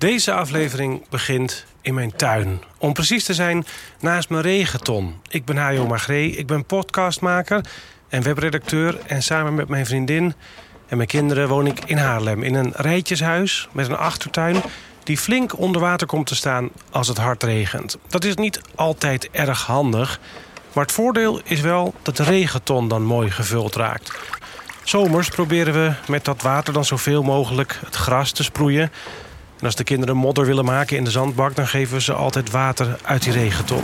Deze 0.00 0.32
aflevering 0.32 1.08
begint 1.08 1.64
in 1.80 1.94
mijn 1.94 2.16
tuin. 2.16 2.62
Om 2.78 2.92
precies 2.92 3.24
te 3.24 3.34
zijn, 3.34 3.66
naast 3.98 4.28
mijn 4.28 4.42
regenton. 4.42 5.20
Ik 5.28 5.44
ben 5.44 5.56
Hajo 5.56 5.86
Magree, 5.86 6.30
ik 6.30 6.46
ben 6.46 6.64
podcastmaker 6.64 7.64
en 8.08 8.22
webredacteur. 8.22 8.98
En 9.06 9.22
samen 9.22 9.54
met 9.54 9.68
mijn 9.68 9.86
vriendin 9.86 10.34
en 10.88 10.96
mijn 10.96 11.08
kinderen 11.08 11.48
woon 11.48 11.66
ik 11.66 11.84
in 11.84 11.96
Haarlem. 11.96 12.42
In 12.42 12.54
een 12.54 12.72
rijtjeshuis 12.76 13.68
met 13.72 13.88
een 13.88 13.96
achtertuin 13.96 14.62
die 15.02 15.18
flink 15.18 15.58
onder 15.58 15.80
water 15.80 16.06
komt 16.06 16.26
te 16.26 16.34
staan 16.34 16.70
als 16.90 17.08
het 17.08 17.18
hard 17.18 17.42
regent. 17.42 17.98
Dat 18.08 18.24
is 18.24 18.34
niet 18.34 18.60
altijd 18.74 19.28
erg 19.30 19.66
handig. 19.66 20.20
Maar 20.72 20.84
het 20.84 20.92
voordeel 20.92 21.40
is 21.44 21.60
wel 21.60 21.94
dat 22.02 22.16
de 22.16 22.24
regenton 22.24 22.88
dan 22.88 23.02
mooi 23.02 23.30
gevuld 23.30 23.74
raakt. 23.74 24.18
Zomers 24.84 25.28
proberen 25.28 25.74
we 25.74 25.92
met 26.06 26.24
dat 26.24 26.42
water 26.42 26.72
dan 26.72 26.84
zoveel 26.84 27.22
mogelijk 27.22 27.78
het 27.84 27.94
gras 27.94 28.32
te 28.32 28.42
sproeien. 28.42 28.92
En 29.60 29.66
als 29.66 29.74
de 29.74 29.84
kinderen 29.84 30.16
modder 30.16 30.46
willen 30.46 30.64
maken 30.64 30.96
in 30.96 31.04
de 31.04 31.10
zandbak... 31.10 31.54
dan 31.54 31.66
geven 31.66 32.02
ze 32.02 32.12
altijd 32.12 32.50
water 32.50 32.98
uit 33.02 33.22
die 33.22 33.32
regenton. 33.32 33.82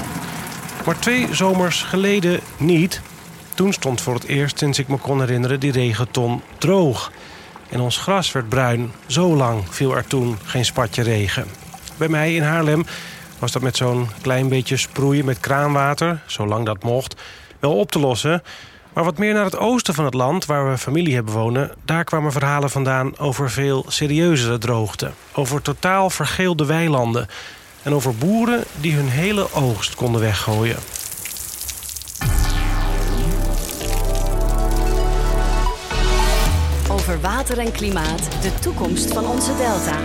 Maar 0.87 0.99
twee 0.99 1.35
zomers 1.35 1.83
geleden 1.83 2.41
niet. 2.57 3.01
Toen 3.55 3.73
stond 3.73 4.01
voor 4.01 4.15
het 4.15 4.25
eerst, 4.25 4.59
sinds 4.59 4.79
ik 4.79 4.89
me 4.89 4.97
kon 4.97 5.21
herinneren, 5.21 5.61
die 5.61 5.73
regenton 5.73 6.43
droog. 6.59 7.13
En 7.69 7.81
ons 7.81 7.97
gras 7.97 8.33
werd 8.33 8.49
bruin. 8.49 8.93
Zo 9.07 9.37
lang 9.37 9.63
viel 9.69 9.97
er 9.97 10.07
toen 10.07 10.39
geen 10.45 10.65
spatje 10.65 11.03
regen. 11.03 11.47
Bij 11.97 12.09
mij 12.09 12.35
in 12.35 12.43
Haarlem 12.43 12.85
was 13.39 13.53
dat 13.53 13.63
met 13.63 13.77
zo'n 13.77 14.09
klein 14.21 14.49
beetje 14.49 14.77
sproeien 14.77 15.25
met 15.25 15.41
kraanwater... 15.41 16.23
zolang 16.27 16.67
dat 16.67 16.83
mocht, 16.83 17.15
wel 17.59 17.79
op 17.79 17.91
te 17.91 17.99
lossen... 17.99 18.43
Maar 18.97 19.05
wat 19.05 19.19
meer 19.19 19.35
naar 19.35 19.45
het 19.45 19.59
oosten 19.59 19.95
van 19.95 20.05
het 20.05 20.15
land, 20.15 20.47
waar 20.47 20.71
we 20.71 20.79
familie 20.79 21.15
hebben 21.15 21.35
wonen... 21.35 21.71
daar 21.85 22.05
kwamen 22.05 22.33
verhalen 22.33 22.71
vandaan 22.71 23.19
over 23.19 23.51
veel 23.51 23.85
serieuzere 23.89 24.59
droogte. 24.59 25.11
Over 25.33 25.63
totaal 25.63 26.11
vergeelde 26.11 26.67
weilanden. 26.67 27.29
En 27.83 27.95
over 27.95 28.15
boeren 28.15 28.65
die 28.81 28.95
hun 28.95 29.09
hele 29.09 29.53
oogst 29.53 29.95
konden 29.95 30.21
weggooien. 30.21 30.77
Over 36.91 37.21
water 37.21 37.59
en 37.59 37.73
klimaat, 37.73 38.29
de 38.43 38.53
toekomst 38.61 39.13
van 39.13 39.27
onze 39.27 39.57
delta. 39.57 39.97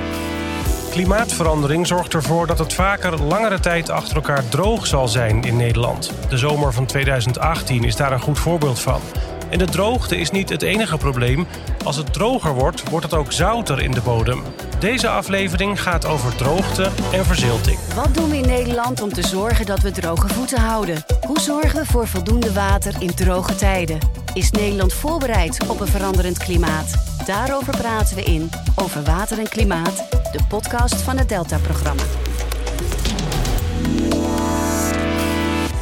Klimaatverandering 0.91 1.87
zorgt 1.87 2.13
ervoor 2.13 2.47
dat 2.47 2.59
het 2.59 2.73
vaker 2.73 3.23
langere 3.23 3.59
tijd 3.59 3.89
achter 3.89 4.15
elkaar 4.15 4.49
droog 4.49 4.87
zal 4.87 5.07
zijn 5.07 5.43
in 5.43 5.57
Nederland. 5.57 6.11
De 6.29 6.37
zomer 6.37 6.73
van 6.73 6.85
2018 6.85 7.83
is 7.83 7.95
daar 7.95 8.11
een 8.11 8.19
goed 8.19 8.39
voorbeeld 8.39 8.79
van. 8.79 9.01
En 9.49 9.57
de 9.57 9.65
droogte 9.65 10.17
is 10.17 10.31
niet 10.31 10.49
het 10.49 10.61
enige 10.61 10.97
probleem. 10.97 11.47
Als 11.83 11.95
het 11.95 12.13
droger 12.13 12.53
wordt, 12.53 12.89
wordt 12.89 13.05
het 13.05 13.13
ook 13.13 13.31
zouter 13.31 13.81
in 13.81 13.91
de 13.91 14.01
bodem. 14.01 14.41
Deze 14.79 15.09
aflevering 15.09 15.81
gaat 15.81 16.05
over 16.05 16.35
droogte 16.35 16.89
en 17.11 17.25
verzilting. 17.25 17.77
Wat 17.95 18.15
doen 18.15 18.29
we 18.29 18.37
in 18.37 18.47
Nederland 18.47 19.01
om 19.01 19.13
te 19.13 19.27
zorgen 19.27 19.65
dat 19.65 19.79
we 19.79 19.91
droge 19.91 20.27
voeten 20.27 20.59
houden? 20.59 21.03
Hoe 21.27 21.39
zorgen 21.39 21.79
we 21.79 21.85
voor 21.85 22.07
voldoende 22.07 22.53
water 22.53 22.93
in 22.99 23.15
droge 23.15 23.55
tijden? 23.55 23.97
Is 24.33 24.51
Nederland 24.51 24.93
voorbereid 24.93 25.67
op 25.67 25.79
een 25.79 25.87
veranderend 25.87 26.37
klimaat? 26.37 27.09
Daarover 27.25 27.77
praten 27.77 28.15
we 28.15 28.23
in 28.23 28.49
Over 28.75 29.03
Water 29.03 29.39
en 29.39 29.49
Klimaat, 29.49 30.20
de 30.31 30.39
podcast 30.47 31.01
van 31.01 31.17
het 31.17 31.29
Delta-programma. 31.29 32.03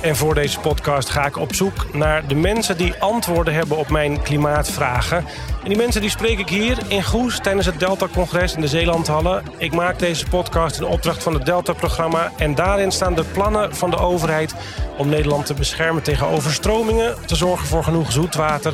En 0.01 0.15
voor 0.15 0.35
deze 0.35 0.59
podcast 0.59 1.09
ga 1.09 1.25
ik 1.25 1.37
op 1.37 1.53
zoek 1.53 1.93
naar 1.93 2.27
de 2.27 2.35
mensen 2.35 2.77
die 2.77 2.93
antwoorden 2.99 3.53
hebben 3.53 3.77
op 3.77 3.89
mijn 3.89 4.21
klimaatvragen. 4.21 5.17
En 5.63 5.69
die 5.69 5.77
mensen 5.77 6.01
die 6.01 6.09
spreek 6.09 6.39
ik 6.39 6.49
hier 6.49 6.77
in 6.87 7.03
Goes 7.03 7.39
tijdens 7.39 7.65
het 7.65 7.79
Delta-congres 7.79 8.55
in 8.55 8.61
de 8.61 8.67
Zeelandhallen. 8.67 9.43
Ik 9.57 9.73
maak 9.73 9.99
deze 9.99 10.25
podcast 10.25 10.79
in 10.79 10.85
opdracht 10.85 11.23
van 11.23 11.33
het 11.33 11.45
Delta-programma. 11.45 12.31
En 12.37 12.55
daarin 12.55 12.91
staan 12.91 13.15
de 13.15 13.23
plannen 13.23 13.75
van 13.75 13.89
de 13.89 13.97
overheid 13.97 14.55
om 14.97 15.09
Nederland 15.09 15.45
te 15.45 15.53
beschermen 15.53 16.03
tegen 16.03 16.27
overstromingen, 16.27 17.15
te 17.25 17.35
zorgen 17.35 17.67
voor 17.67 17.83
genoeg 17.83 18.11
zoetwater 18.11 18.73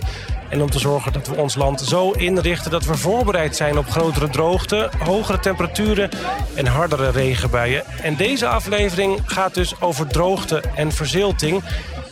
en 0.49 0.61
om 0.61 0.69
te 0.69 0.79
zorgen 0.79 1.13
dat 1.13 1.27
we 1.27 1.35
ons 1.35 1.55
land 1.55 1.81
zo 1.81 2.11
inrichten 2.11 2.71
dat 2.71 2.85
we 2.85 2.97
voorbereid 2.97 3.55
zijn 3.55 3.77
op 3.77 3.89
grotere 3.89 4.29
droogte, 4.29 4.89
hogere 5.03 5.39
temperaturen 5.39 6.09
en 6.55 6.65
hardere 6.65 7.09
regenbuien. 7.09 7.83
En 8.01 8.15
deze 8.15 8.47
aflevering 8.47 9.19
gaat 9.25 9.53
dus 9.53 9.81
over 9.81 10.07
droogte 10.07 10.63
en 10.75 10.91
verzilting. 10.91 11.63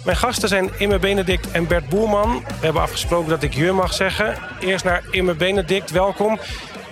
Mijn 0.03 0.17
gasten 0.17 0.49
zijn 0.49 0.69
Imme 0.77 0.99
Benedict 0.99 1.51
en 1.51 1.67
Bert 1.67 1.89
Boerman. 1.89 2.43
We 2.59 2.65
hebben 2.65 2.81
afgesproken 2.81 3.29
dat 3.29 3.43
ik 3.43 3.53
je 3.53 3.71
mag 3.71 3.93
zeggen. 3.93 4.37
Eerst 4.59 4.85
naar 4.85 5.03
Imme 5.11 5.33
Benedict, 5.33 5.91
welkom. 5.91 6.39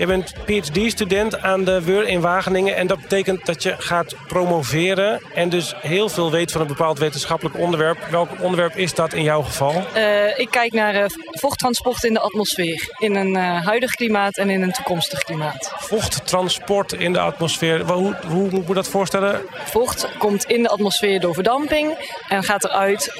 Je 0.01 0.07
bent 0.07 0.33
PhD-student 0.45 1.41
aan 1.41 1.63
de 1.63 1.83
WUR 1.83 2.07
in 2.07 2.21
Wageningen. 2.21 2.75
En 2.75 2.87
dat 2.87 3.01
betekent 3.01 3.45
dat 3.45 3.63
je 3.63 3.75
gaat 3.77 4.15
promoveren. 4.27 5.21
En 5.33 5.49
dus 5.49 5.73
heel 5.77 6.09
veel 6.09 6.31
weet 6.31 6.51
van 6.51 6.61
een 6.61 6.67
bepaald 6.67 6.99
wetenschappelijk 6.99 7.57
onderwerp. 7.57 7.97
Welk 8.09 8.29
onderwerp 8.39 8.77
is 8.77 8.93
dat 8.93 9.13
in 9.13 9.23
jouw 9.23 9.41
geval? 9.41 9.83
Uh, 9.95 10.39
ik 10.39 10.47
kijk 10.51 10.73
naar 10.73 10.95
uh, 10.95 11.05
vochttransport 11.31 12.03
in 12.03 12.13
de 12.13 12.19
atmosfeer. 12.19 12.95
In 12.97 13.15
een 13.15 13.35
uh, 13.35 13.65
huidig 13.65 13.91
klimaat 13.91 14.37
en 14.37 14.49
in 14.49 14.61
een 14.61 14.71
toekomstig 14.71 15.19
klimaat. 15.19 15.73
Vochttransport 15.77 16.93
in 16.93 17.13
de 17.13 17.19
atmosfeer. 17.19 17.81
Hoe, 17.91 18.15
hoe 18.27 18.49
moet 18.51 18.67
je 18.67 18.73
dat 18.73 18.87
voorstellen? 18.87 19.41
Vocht 19.51 20.07
komt 20.17 20.45
in 20.45 20.63
de 20.63 20.69
atmosfeer 20.69 21.19
door 21.19 21.33
verdamping. 21.33 22.13
En 22.27 22.43
gaat 22.43 22.63
eruit 22.63 23.13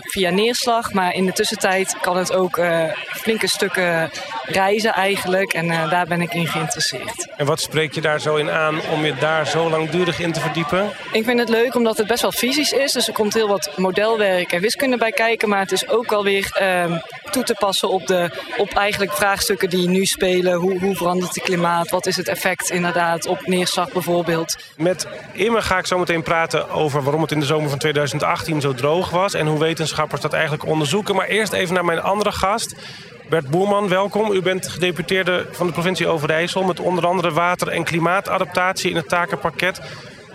via 0.00 0.30
neerslag. 0.30 0.92
Maar 0.92 1.14
in 1.14 1.26
de 1.26 1.32
tussentijd 1.32 1.96
kan 2.00 2.16
het 2.16 2.32
ook 2.32 2.60
flinke 3.08 3.48
stukken 3.48 4.10
reizen 4.44 4.92
eigenlijk. 4.92 5.52
En 5.52 5.68
daar 5.68 6.06
ben 6.06 6.20
ik 6.20 6.25
in 6.34 6.46
geïnteresseerd. 6.46 7.28
En 7.36 7.46
wat 7.46 7.60
spreek 7.60 7.92
je 7.92 8.00
daar 8.00 8.20
zo 8.20 8.36
in 8.36 8.50
aan 8.50 8.80
om 8.92 9.04
je 9.04 9.14
daar 9.14 9.46
zo 9.46 9.70
langdurig 9.70 10.20
in 10.20 10.32
te 10.32 10.40
verdiepen? 10.40 10.90
Ik 11.12 11.24
vind 11.24 11.38
het 11.38 11.48
leuk 11.48 11.74
omdat 11.74 11.96
het 11.96 12.06
best 12.06 12.22
wel 12.22 12.32
fysisch 12.32 12.72
is. 12.72 12.92
Dus 12.92 13.06
er 13.06 13.12
komt 13.14 13.34
heel 13.34 13.48
wat 13.48 13.70
modelwerk 13.76 14.52
en 14.52 14.60
wiskunde 14.60 14.96
bij 14.96 15.10
kijken. 15.10 15.48
Maar 15.48 15.60
het 15.60 15.72
is 15.72 15.88
ook 15.88 16.12
alweer 16.12 16.58
um, 16.62 17.00
toe 17.30 17.42
te 17.42 17.54
passen 17.58 17.88
op, 17.88 18.06
de, 18.06 18.30
op 18.56 18.74
eigenlijk 18.74 19.12
vraagstukken 19.12 19.70
die 19.70 19.88
nu 19.88 20.04
spelen. 20.04 20.54
Hoe, 20.54 20.78
hoe 20.78 20.94
verandert 20.94 21.34
het 21.34 21.44
klimaat? 21.44 21.90
Wat 21.90 22.06
is 22.06 22.16
het 22.16 22.28
effect 22.28 22.70
inderdaad 22.70 23.26
op 23.26 23.46
neerslag 23.46 23.92
bijvoorbeeld? 23.92 24.56
Met 24.76 25.06
Immer 25.32 25.62
ga 25.62 25.78
ik 25.78 25.86
zo 25.86 25.98
meteen 25.98 26.22
praten 26.22 26.70
over 26.70 27.02
waarom 27.02 27.22
het 27.22 27.32
in 27.32 27.40
de 27.40 27.46
zomer 27.46 27.68
van 27.68 27.78
2018 27.78 28.60
zo 28.60 28.74
droog 28.74 29.10
was. 29.10 29.34
En 29.34 29.46
hoe 29.46 29.58
wetenschappers 29.58 30.20
dat 30.20 30.32
eigenlijk 30.32 30.64
onderzoeken. 30.66 31.14
Maar 31.14 31.26
eerst 31.26 31.52
even 31.52 31.74
naar 31.74 31.84
mijn 31.84 32.00
andere 32.00 32.32
gast. 32.32 32.74
Bert 33.28 33.50
Boerman, 33.50 33.88
welkom. 33.88 34.32
U 34.32 34.42
bent 34.42 34.68
gedeputeerde 34.68 35.46
van 35.52 35.66
de 35.66 35.72
provincie 35.72 36.06
Overijssel... 36.06 36.62
met 36.62 36.80
onder 36.80 37.06
andere 37.06 37.32
water- 37.32 37.68
en 37.68 37.84
klimaatadaptatie 37.84 38.90
in 38.90 38.96
het 38.96 39.08
takenpakket. 39.08 39.80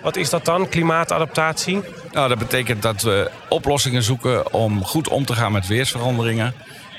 Wat 0.01 0.15
is 0.15 0.29
dat 0.29 0.45
dan, 0.45 0.69
klimaatadaptatie? 0.69 1.81
Nou, 2.11 2.29
dat 2.29 2.37
betekent 2.37 2.81
dat 2.81 3.01
we 3.01 3.31
oplossingen 3.49 4.03
zoeken 4.03 4.53
om 4.53 4.85
goed 4.85 5.07
om 5.07 5.25
te 5.25 5.33
gaan 5.33 5.51
met 5.51 5.67
weersveranderingen. 5.67 6.53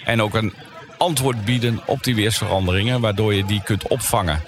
En 0.04 0.22
ook 0.22 0.34
een 0.34 0.54
antwoord 0.98 1.44
bieden 1.44 1.80
op 1.86 2.04
die 2.04 2.14
weersveranderingen, 2.14 3.00
waardoor 3.00 3.34
je 3.34 3.44
die 3.44 3.62
kunt 3.62 3.88
opvangen. 3.88 4.42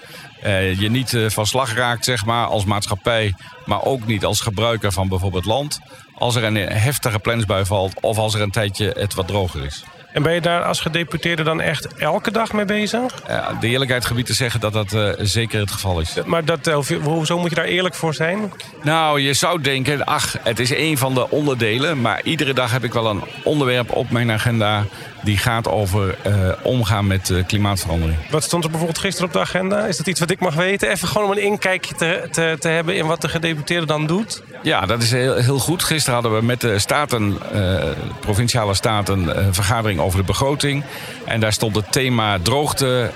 Uh, 0.45 0.79
je 0.79 0.89
niet 0.89 1.11
uh, 1.11 1.29
van 1.29 1.45
slag 1.45 1.73
raakt, 1.73 2.05
zeg 2.05 2.25
maar, 2.25 2.45
als 2.45 2.65
maatschappij, 2.65 3.33
maar 3.65 3.83
ook 3.83 4.05
niet 4.05 4.25
als 4.25 4.41
gebruiker 4.41 4.91
van 4.91 5.07
bijvoorbeeld 5.07 5.45
land. 5.45 5.79
Als 6.15 6.35
er 6.35 6.43
een 6.43 6.55
heftige 6.55 7.19
plensbui 7.19 7.65
valt 7.65 7.99
of 8.01 8.17
als 8.17 8.33
er 8.33 8.41
een 8.41 8.51
tijdje 8.51 8.95
het 8.97 9.13
wat 9.13 9.27
droger 9.27 9.65
is. 9.65 9.83
En 10.15 10.23
ben 10.23 10.33
je 10.33 10.41
daar 10.41 10.63
als 10.63 10.81
gedeputeerde 10.81 11.43
dan 11.43 11.61
echt 11.61 11.87
elke 11.95 12.31
dag 12.31 12.53
mee 12.53 12.65
bezig? 12.65 13.13
Ja, 13.27 13.57
de 13.59 13.67
eerlijkheid 13.67 14.05
gebied 14.05 14.25
te 14.25 14.33
zeggen 14.33 14.59
dat 14.59 14.73
dat 14.73 14.93
uh, 14.93 15.09
zeker 15.17 15.59
het 15.59 15.71
geval 15.71 15.99
is. 15.99 16.17
Maar 16.25 16.45
dat, 16.45 16.67
uh, 16.67 16.77
hoezo 17.03 17.39
moet 17.39 17.49
je 17.49 17.55
daar 17.55 17.65
eerlijk 17.65 17.95
voor 17.95 18.13
zijn? 18.13 18.53
Nou, 18.83 19.21
je 19.21 19.33
zou 19.33 19.61
denken, 19.61 20.05
ach, 20.05 20.35
het 20.43 20.59
is 20.59 20.69
een 20.69 20.97
van 20.97 21.13
de 21.13 21.29
onderdelen. 21.29 22.01
Maar 22.01 22.21
iedere 22.23 22.53
dag 22.53 22.71
heb 22.71 22.83
ik 22.83 22.93
wel 22.93 23.09
een 23.09 23.23
onderwerp 23.43 23.91
op 23.91 24.11
mijn 24.11 24.31
agenda 24.31 24.85
die 25.25 25.37
gaat 25.37 25.67
over 25.67 26.17
uh, 26.27 26.33
omgaan 26.61 27.07
met 27.07 27.29
uh, 27.29 27.45
klimaatverandering. 27.45 28.17
Wat 28.29 28.43
stond 28.43 28.63
er 28.63 28.69
bijvoorbeeld 28.69 28.99
gisteren 28.99 29.27
op 29.27 29.33
de 29.33 29.39
agenda? 29.39 29.85
Is 29.85 29.97
dat 29.97 30.07
iets 30.07 30.19
wat 30.19 30.31
ik 30.31 30.39
mag 30.39 30.55
weten? 30.55 30.89
Even 30.89 31.07
gewoon 31.07 31.27
om 31.27 31.31
een 31.31 31.43
inkijkje 31.43 31.95
te, 31.95 32.27
te, 32.31 32.55
te 32.59 32.67
hebben 32.67 32.95
in 32.95 33.05
wat 33.05 33.21
de 33.21 33.29
gedeputeerde 33.29 33.85
dan 33.85 34.07
doet? 34.07 34.43
Ja, 34.63 34.85
dat 34.85 35.01
is 35.01 35.11
heel, 35.11 35.35
heel 35.35 35.59
goed. 35.59 35.83
Gisteren 35.83 36.13
hadden 36.13 36.39
we 36.39 36.45
met 36.45 36.61
de 36.61 36.79
staten, 36.79 37.37
uh, 37.53 37.83
provinciale 38.19 38.73
staten, 38.73 39.45
een 39.45 39.53
vergadering 39.53 39.99
over 39.99 40.19
de 40.19 40.25
begroting. 40.25 40.83
En 41.25 41.39
daar 41.39 41.53
stond 41.53 41.75
het 41.75 41.91
thema 41.91 42.39
droogte 42.39 43.11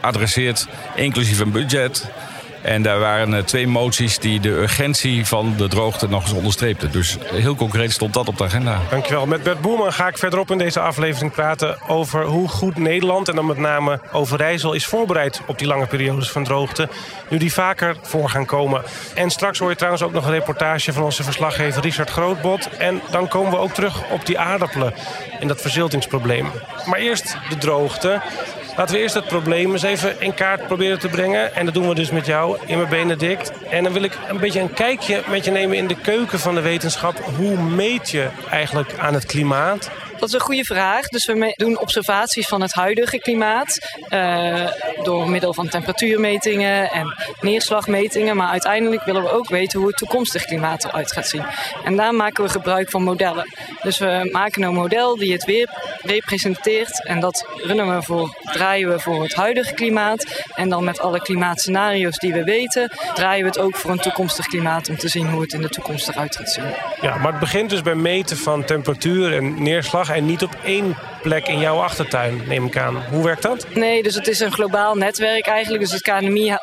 geadresseerd, 0.00 0.66
inclusief 0.94 1.40
een 1.40 1.50
budget. 1.50 2.10
En 2.66 2.82
daar 2.82 2.98
waren 2.98 3.44
twee 3.44 3.66
moties 3.66 4.18
die 4.18 4.40
de 4.40 4.48
urgentie 4.48 5.26
van 5.26 5.54
de 5.56 5.68
droogte 5.68 6.08
nog 6.08 6.22
eens 6.22 6.32
onderstreepten. 6.32 6.92
Dus 6.92 7.16
heel 7.24 7.54
concreet 7.54 7.92
stond 7.92 8.14
dat 8.14 8.28
op 8.28 8.36
de 8.38 8.44
agenda. 8.44 8.80
Dankjewel. 8.90 9.26
Met 9.26 9.42
Bert 9.42 9.60
Boerman 9.60 9.92
ga 9.92 10.08
ik 10.08 10.18
verderop 10.18 10.50
in 10.50 10.58
deze 10.58 10.80
aflevering 10.80 11.32
praten 11.32 11.78
over 11.88 12.24
hoe 12.24 12.48
goed 12.48 12.76
Nederland... 12.76 13.28
en 13.28 13.34
dan 13.34 13.46
met 13.46 13.58
name 13.58 14.00
Overijssel 14.12 14.72
is 14.72 14.86
voorbereid 14.86 15.40
op 15.46 15.58
die 15.58 15.66
lange 15.66 15.86
periodes 15.86 16.30
van 16.30 16.44
droogte. 16.44 16.88
Nu 17.28 17.38
die 17.38 17.52
vaker 17.52 17.96
voor 18.02 18.30
gaan 18.30 18.46
komen. 18.46 18.82
En 19.14 19.30
straks 19.30 19.58
hoor 19.58 19.70
je 19.70 19.76
trouwens 19.76 20.02
ook 20.02 20.12
nog 20.12 20.24
een 20.24 20.32
reportage 20.32 20.92
van 20.92 21.02
onze 21.02 21.22
verslaggever 21.22 21.82
Richard 21.82 22.10
Grootbot. 22.10 22.68
En 22.78 23.00
dan 23.10 23.28
komen 23.28 23.50
we 23.50 23.58
ook 23.58 23.72
terug 23.72 24.10
op 24.10 24.26
die 24.26 24.38
aardappelen 24.38 24.94
en 25.40 25.48
dat 25.48 25.60
verziltingsprobleem. 25.60 26.50
Maar 26.86 26.98
eerst 26.98 27.36
de 27.48 27.58
droogte. 27.58 28.20
Laten 28.76 28.94
we 28.94 29.00
eerst 29.00 29.14
het 29.14 29.26
probleem 29.26 29.72
eens 29.72 29.82
even 29.82 30.20
in 30.20 30.34
kaart 30.34 30.66
proberen 30.66 30.98
te 30.98 31.08
brengen. 31.08 31.54
En 31.54 31.64
dat 31.64 31.74
doen 31.74 31.88
we 31.88 31.94
dus 31.94 32.10
met 32.10 32.26
jou, 32.26 32.58
Immer 32.66 32.88
Benedict. 32.88 33.52
En 33.70 33.84
dan 33.84 33.92
wil 33.92 34.02
ik 34.02 34.18
een 34.28 34.38
beetje 34.38 34.60
een 34.60 34.72
kijkje 34.72 35.22
met 35.28 35.44
je 35.44 35.50
nemen 35.50 35.76
in 35.76 35.86
de 35.86 36.00
keuken 36.00 36.38
van 36.38 36.54
de 36.54 36.60
wetenschap. 36.60 37.18
Hoe 37.36 37.56
meet 37.62 38.10
je 38.10 38.28
eigenlijk 38.50 38.98
aan 38.98 39.14
het 39.14 39.26
klimaat? 39.26 39.90
Dat 40.18 40.28
is 40.28 40.34
een 40.34 40.40
goede 40.40 40.64
vraag. 40.64 41.08
Dus 41.08 41.26
we 41.26 41.52
doen 41.56 41.78
observaties 41.78 42.46
van 42.46 42.60
het 42.60 42.72
huidige 42.72 43.18
klimaat 43.18 43.78
uh, 44.10 44.68
door 45.02 45.30
middel 45.30 45.54
van 45.54 45.68
temperatuurmetingen 45.68 46.90
en 46.90 47.14
neerslagmetingen. 47.40 48.36
Maar 48.36 48.48
uiteindelijk 48.48 49.04
willen 49.04 49.22
we 49.22 49.30
ook 49.30 49.48
weten 49.48 49.78
hoe 49.78 49.88
het 49.88 49.96
toekomstig 49.96 50.44
klimaat 50.44 50.84
eruit 50.84 51.12
gaat 51.12 51.26
zien. 51.26 51.44
En 51.84 51.96
daar 51.96 52.14
maken 52.14 52.44
we 52.44 52.50
gebruik 52.50 52.90
van 52.90 53.02
modellen. 53.02 53.44
Dus 53.82 53.98
we 53.98 54.28
maken 54.32 54.62
een 54.62 54.74
model 54.74 55.16
die 55.16 55.32
het 55.32 55.44
weer 55.44 55.68
representeert 56.02 57.04
en 57.04 57.20
dat 57.20 57.46
runnen 57.56 57.96
we 57.96 58.02
voor, 58.02 58.36
draaien 58.52 58.88
we 58.88 59.00
voor 59.00 59.22
het 59.22 59.34
huidige 59.34 59.74
klimaat. 59.74 60.44
En 60.54 60.68
dan 60.68 60.84
met 60.84 61.00
alle 61.00 61.20
klimaatscenario's 61.20 62.18
die 62.18 62.32
we 62.32 62.44
weten, 62.44 62.90
draaien 63.14 63.42
we 63.42 63.48
het 63.48 63.58
ook 63.58 63.76
voor 63.76 63.90
een 63.90 63.98
toekomstig 63.98 64.46
klimaat 64.46 64.88
om 64.88 64.96
te 64.96 65.08
zien 65.08 65.30
hoe 65.30 65.40
het 65.40 65.52
in 65.52 65.60
de 65.60 65.68
toekomst 65.68 66.08
eruit 66.08 66.36
gaat 66.36 66.50
zien. 66.50 66.64
Ja, 67.00 67.16
maar 67.16 67.30
het 67.30 67.40
begint 67.40 67.70
dus 67.70 67.82
bij 67.82 67.94
meten 67.94 68.36
van 68.36 68.64
temperatuur 68.64 69.34
en 69.34 69.62
neerslag 69.62 70.05
en 70.14 70.26
niet 70.26 70.42
op 70.42 70.56
één 70.64 70.96
plek 71.26 71.48
in 71.48 71.58
jouw 71.58 71.78
achtertuin, 71.78 72.42
neem 72.46 72.66
ik 72.66 72.76
aan. 72.76 73.02
Hoe 73.10 73.24
werkt 73.24 73.42
dat? 73.42 73.66
Nee, 73.74 74.02
dus 74.02 74.14
het 74.14 74.28
is 74.28 74.40
een 74.40 74.52
globaal 74.52 74.94
netwerk 74.94 75.46
eigenlijk. 75.46 75.82
Dus 75.82 75.92
het 75.92 76.02
KNMI 76.02 76.56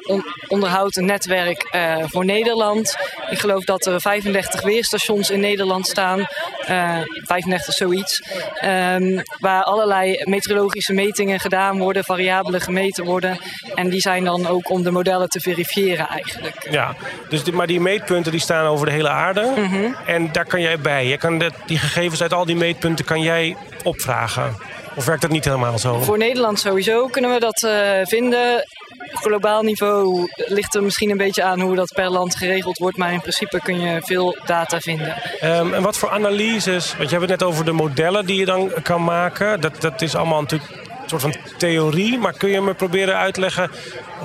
onderhoudt 0.48 0.98
een 0.98 1.06
netwerk 1.06 1.70
uh, 1.76 1.96
voor 2.06 2.26
Nederland. 2.26 2.96
Ik 3.30 3.40
geloof 3.40 3.64
dat 3.64 3.86
er 3.86 4.02
35 4.02 4.62
weerstations 4.62 5.30
in 5.30 5.40
Nederland 5.40 5.88
staan. 5.88 6.20
Uh, 6.20 6.98
eh, 7.00 7.02
35 7.26 7.74
zoiets. 7.74 8.22
Um, 8.66 9.22
waar 9.40 9.64
allerlei 9.64 10.22
meteorologische 10.24 10.94
metingen 10.94 11.40
gedaan 11.40 11.80
worden, 11.80 12.04
variabelen 12.04 12.62
gemeten 12.62 13.06
worden. 13.06 13.38
En 13.76 13.90
die 13.90 14.02
zijn 14.02 14.24
dan 14.24 14.48
ook 14.48 14.70
om 14.70 14.84
de 14.84 14.92
modellen 14.92 15.30
te 15.30 15.40
verifiëren 15.40 16.08
eigenlijk. 16.08 16.68
Ja, 16.70 16.96
dus 17.30 17.44
die, 17.44 17.54
maar 17.54 17.68
die 17.68 17.80
meetpunten 17.80 18.32
die 18.32 18.42
staan 18.42 18.66
over 18.66 18.86
de 18.86 18.92
hele 18.92 19.10
aarde. 19.10 19.54
Mm 19.56 19.66
-hmm. 19.66 19.96
En 20.06 20.32
daar 20.32 20.46
kan 20.46 20.62
jij 20.62 20.80
bij. 20.80 21.08
Je 21.08 21.18
kan 21.18 21.38
de, 21.38 21.52
die 21.66 21.78
gegevens 21.78 22.22
uit 22.22 22.34
al 22.34 22.46
die 22.46 22.56
meetpunten 22.56 23.06
kan 23.06 23.22
jij 23.22 23.56
opvragen. 23.84 24.56
Of 24.96 25.06
werkt 25.06 25.22
dat 25.22 25.32
niet 25.32 25.46
helemaal 25.46 25.80
zo? 25.80 26.00
Voor 26.00 26.18
Nederland 26.18 26.60
sowieso 26.60 27.08
kunnen 27.08 27.34
we 27.34 27.40
dat 27.40 27.64
uh, 27.66 27.72
vinden. 28.04 28.66
Globaal 29.14 29.62
niveau 29.62 30.30
ligt 30.36 30.76
er 30.76 30.84
misschien 30.84 31.10
een 31.10 31.18
beetje 31.18 31.44
aan 31.44 31.62
hoe 31.62 31.76
dat 31.76 31.94
per 31.94 32.10
land 32.10 32.36
geregeld 32.36 32.78
wordt. 32.78 32.98
Maar 32.98 33.14
in 33.14 33.22
principe 33.22 33.60
kun 33.64 33.80
je 33.80 34.02
veel 34.04 34.38
data 34.46 34.80
vinden. 34.80 35.16
Um, 35.44 35.74
en 35.74 35.82
wat 35.82 35.98
voor 35.98 36.10
analyses? 36.10 36.96
Want 36.98 37.10
je 37.10 37.16
hebt 37.18 37.30
het 37.30 37.40
net 37.40 37.50
over 37.50 37.66
de 37.66 37.72
modellen 37.72 38.26
die 38.26 38.40
je 38.40 38.46
dan 38.46 38.72
kan 38.84 39.04
maken. 39.04 39.62
Dat, 39.62 39.82
dat 39.82 40.02
is 40.02 40.16
allemaal 40.16 40.42
natuurlijk 40.42 40.72
een 40.72 41.10
soort 41.10 41.22
van 41.22 41.36
theorie. 41.58 42.18
Maar 42.18 42.34
kun 42.34 42.50
je 42.50 42.62
me 42.62 42.74
proberen 42.74 43.18
uitleggen 43.18 43.72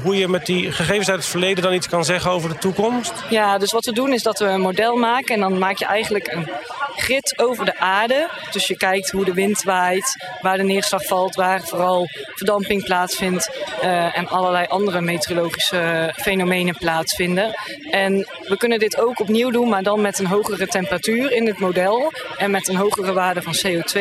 hoe 0.03 0.17
je 0.17 0.29
met 0.29 0.47
die 0.47 0.73
gegevens 0.73 1.09
uit 1.09 1.19
het 1.19 1.29
verleden 1.29 1.63
dan 1.63 1.73
iets 1.73 1.89
kan 1.89 2.05
zeggen 2.05 2.31
over 2.31 2.49
de 2.49 2.59
toekomst? 2.59 3.13
Ja, 3.29 3.59
dus 3.59 3.73
wat 3.73 3.85
we 3.85 3.93
doen 3.93 4.13
is 4.13 4.23
dat 4.23 4.39
we 4.39 4.45
een 4.45 4.61
model 4.61 4.97
maken. 4.97 5.35
En 5.35 5.41
dan 5.41 5.59
maak 5.59 5.79
je 5.79 5.85
eigenlijk 5.85 6.33
een 6.33 6.49
grid 6.97 7.39
over 7.39 7.65
de 7.65 7.79
aarde. 7.79 8.29
Dus 8.51 8.67
je 8.67 8.77
kijkt 8.77 9.11
hoe 9.11 9.25
de 9.25 9.33
wind 9.33 9.63
waait, 9.63 10.17
waar 10.41 10.57
de 10.57 10.63
neerslag 10.63 11.05
valt, 11.05 11.35
waar 11.35 11.61
vooral 11.61 12.07
verdamping 12.35 12.85
plaatsvindt 12.85 13.51
uh, 13.83 14.19
en 14.19 14.29
allerlei 14.29 14.67
andere 14.67 15.01
meteorologische 15.01 16.13
fenomenen 16.17 16.77
plaatsvinden. 16.77 17.55
En 17.91 18.27
we 18.49 18.57
kunnen 18.57 18.79
dit 18.79 18.99
ook 18.99 19.21
opnieuw 19.21 19.51
doen, 19.51 19.69
maar 19.69 19.83
dan 19.83 20.01
met 20.01 20.19
een 20.19 20.27
hogere 20.27 20.67
temperatuur 20.67 21.33
in 21.33 21.47
het 21.47 21.59
model 21.59 22.13
en 22.37 22.51
met 22.51 22.69
een 22.69 22.77
hogere 22.77 23.13
waarde 23.13 23.43
van 23.43 23.55
CO2. 23.67 24.01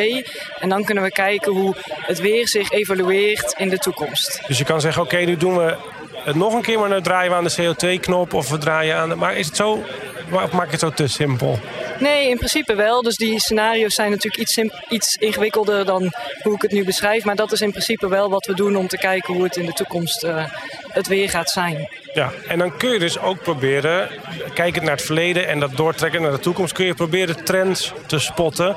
En 0.60 0.70
dan 0.70 0.84
kunnen 0.84 1.04
we 1.04 1.12
kijken 1.12 1.52
hoe 1.52 1.76
het 1.86 2.20
weer 2.20 2.48
zich 2.48 2.72
evolueert 2.72 3.54
in 3.58 3.70
de 3.70 3.78
toekomst. 3.78 4.42
Dus 4.48 4.58
je 4.58 4.64
kan 4.64 4.82
zeggen, 4.82 5.02
oké, 5.02 5.18
nu 5.18 5.38
doen 5.38 5.58
we 5.58 5.78
het 6.24 6.36
nog 6.36 6.54
een 6.54 6.62
keer, 6.62 6.80
maar 6.80 6.90
dan 6.90 7.02
draaien 7.02 7.32
we 7.32 7.38
aan 7.38 7.44
de 7.44 7.76
CO2-knop 7.76 8.34
of 8.34 8.50
we 8.50 8.58
draaien 8.58 8.96
aan 8.96 9.10
de... 9.10 9.16
Maar 9.16 9.38
is 9.38 9.46
het 9.46 9.56
zo, 9.56 9.84
of 10.32 10.52
maak 10.52 10.66
je 10.66 10.72
het 10.72 10.80
zo 10.80 10.90
te 10.90 11.08
simpel? 11.08 11.60
Nee, 12.00 12.30
in 12.30 12.38
principe 12.38 12.76
wel. 12.76 13.02
Dus 13.02 13.16
die 13.16 13.40
scenario's 13.40 13.96
zijn 13.96 14.12
natuurlijk 14.12 14.38
iets, 14.38 14.58
iets 14.90 15.16
ingewikkelder 15.16 15.86
dan 15.86 16.14
hoe 16.42 16.56
ik 16.56 16.62
het 16.62 16.72
nu 16.72 16.86
beschrijf. 16.86 17.24
Maar 17.24 17.36
dat 17.36 17.52
is 17.52 17.62
in 17.62 17.72
principe 17.72 18.08
wel 18.08 18.30
wat 18.30 18.46
we 18.46 18.54
doen 18.54 18.76
om 18.76 18.88
te 18.88 18.98
kijken 18.98 19.34
hoe 19.34 19.44
het 19.44 19.56
in 19.56 19.66
de 19.66 19.74
toekomst 19.74 20.24
uh, 20.24 20.46
het 20.88 21.08
weer 21.08 21.30
gaat 21.30 21.50
zijn. 21.50 21.90
Ja, 22.14 22.32
en 22.48 22.60
dan 22.60 22.78
kun 22.78 22.90
je 22.90 23.00
dus 23.00 23.20
ook 23.20 23.42
proberen, 23.42 24.10
kijkend 24.54 24.84
naar 24.84 24.96
het 24.96 25.06
verleden 25.06 25.48
en 25.48 25.60
dat 25.60 25.76
doortrekken 25.76 26.22
naar 26.22 26.32
de 26.32 26.40
toekomst, 26.40 26.74
kun 26.74 26.86
je 26.86 26.94
proberen 26.94 27.44
trends 27.44 27.94
te 28.06 28.20
spotten. 28.20 28.76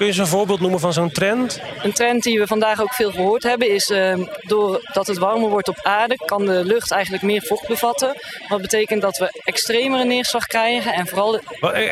Kun 0.00 0.08
je 0.08 0.14
eens 0.14 0.30
een 0.30 0.36
voorbeeld 0.36 0.60
noemen 0.60 0.80
van 0.80 0.92
zo'n 0.92 1.10
trend? 1.10 1.60
Een 1.82 1.92
trend 1.92 2.22
die 2.22 2.38
we 2.38 2.46
vandaag 2.46 2.80
ook 2.80 2.94
veel 2.94 3.10
gehoord 3.10 3.42
hebben 3.42 3.70
is 3.70 3.90
uh, 3.90 4.14
doordat 4.40 5.06
het 5.06 5.18
warmer 5.18 5.48
wordt 5.48 5.68
op 5.68 5.78
aarde 5.82 6.18
kan 6.24 6.46
de 6.46 6.64
lucht 6.64 6.90
eigenlijk 6.90 7.22
meer 7.22 7.42
vocht 7.42 7.68
bevatten. 7.68 8.14
Wat 8.48 8.60
betekent 8.60 9.02
dat 9.02 9.18
we 9.18 9.40
extremere 9.44 10.04
neerslag 10.04 10.46
krijgen 10.46 10.92
en 10.92 11.06
vooral... 11.06 11.34
E, 11.34 11.40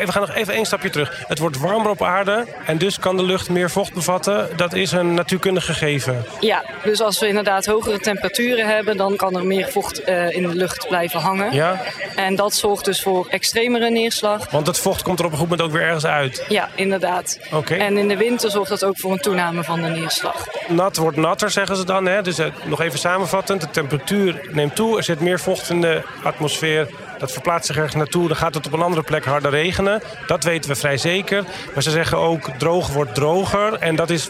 we 0.04 0.12
gaan 0.12 0.20
nog 0.20 0.34
even 0.34 0.54
één 0.54 0.64
stapje 0.64 0.90
terug. 0.90 1.24
Het 1.26 1.38
wordt 1.38 1.58
warmer 1.58 1.90
op 1.90 2.02
aarde 2.02 2.46
en 2.66 2.78
dus 2.78 2.98
kan 2.98 3.16
de 3.16 3.22
lucht 3.22 3.48
meer 3.48 3.70
vocht 3.70 3.94
bevatten. 3.94 4.48
Dat 4.56 4.72
is 4.72 4.92
een 4.92 5.14
natuurkundig 5.14 5.64
gegeven. 5.64 6.24
Ja, 6.40 6.64
dus 6.84 7.00
als 7.00 7.18
we 7.18 7.28
inderdaad 7.28 7.66
hogere 7.66 7.98
temperaturen 7.98 8.66
hebben, 8.66 8.96
dan 8.96 9.16
kan 9.16 9.36
er 9.36 9.46
meer 9.46 9.68
vocht 9.68 10.08
uh, 10.08 10.30
in 10.30 10.42
de 10.42 10.54
lucht 10.54 10.88
blijven 10.88 11.20
hangen. 11.20 11.52
Ja. 11.54 11.80
En 12.16 12.36
dat 12.36 12.54
zorgt 12.54 12.84
dus 12.84 13.02
voor 13.02 13.26
extremere 13.30 13.90
neerslag. 13.90 14.50
Want 14.50 14.66
het 14.66 14.78
vocht 14.78 15.02
komt 15.02 15.18
er 15.18 15.24
op 15.24 15.32
een 15.32 15.38
goed 15.38 15.48
moment 15.48 15.68
ook 15.68 15.74
weer 15.74 15.86
ergens 15.86 16.06
uit. 16.06 16.44
Ja, 16.48 16.68
inderdaad. 16.74 17.38
Oké 17.52 17.96
in 17.98 18.08
de 18.08 18.16
winter 18.16 18.50
zorgt 18.50 18.70
dat 18.70 18.84
ook 18.84 18.98
voor 18.98 19.12
een 19.12 19.20
toename 19.20 19.64
van 19.64 19.82
de 19.82 19.88
neerslag. 19.88 20.46
Nat 20.68 20.96
wordt 20.96 21.16
natter, 21.16 21.50
zeggen 21.50 21.76
ze 21.76 21.84
dan. 21.84 22.06
Hè? 22.06 22.22
Dus 22.22 22.38
uh, 22.38 22.46
nog 22.64 22.80
even 22.80 22.98
samenvattend, 22.98 23.60
de 23.60 23.70
temperatuur 23.70 24.48
neemt 24.52 24.74
toe. 24.74 24.96
Er 24.96 25.02
zit 25.02 25.20
meer 25.20 25.40
vocht 25.40 25.70
in 25.70 25.80
de 25.80 26.02
atmosfeer. 26.22 26.88
Dat 27.18 27.32
verplaatst 27.32 27.66
zich 27.66 27.76
ergens 27.76 27.94
naartoe. 27.94 28.28
Dan 28.28 28.36
gaat 28.36 28.54
het 28.54 28.66
op 28.66 28.72
een 28.72 28.82
andere 28.82 29.02
plek 29.02 29.24
harder 29.24 29.50
regenen. 29.50 30.02
Dat 30.26 30.44
weten 30.44 30.70
we 30.70 30.76
vrij 30.76 30.96
zeker. 30.96 31.44
Maar 31.74 31.82
ze 31.82 31.90
zeggen 31.90 32.18
ook 32.18 32.50
droog 32.58 32.88
wordt 32.88 33.14
droger. 33.14 33.74
En 33.74 33.96
dat 33.96 34.10
is 34.10 34.28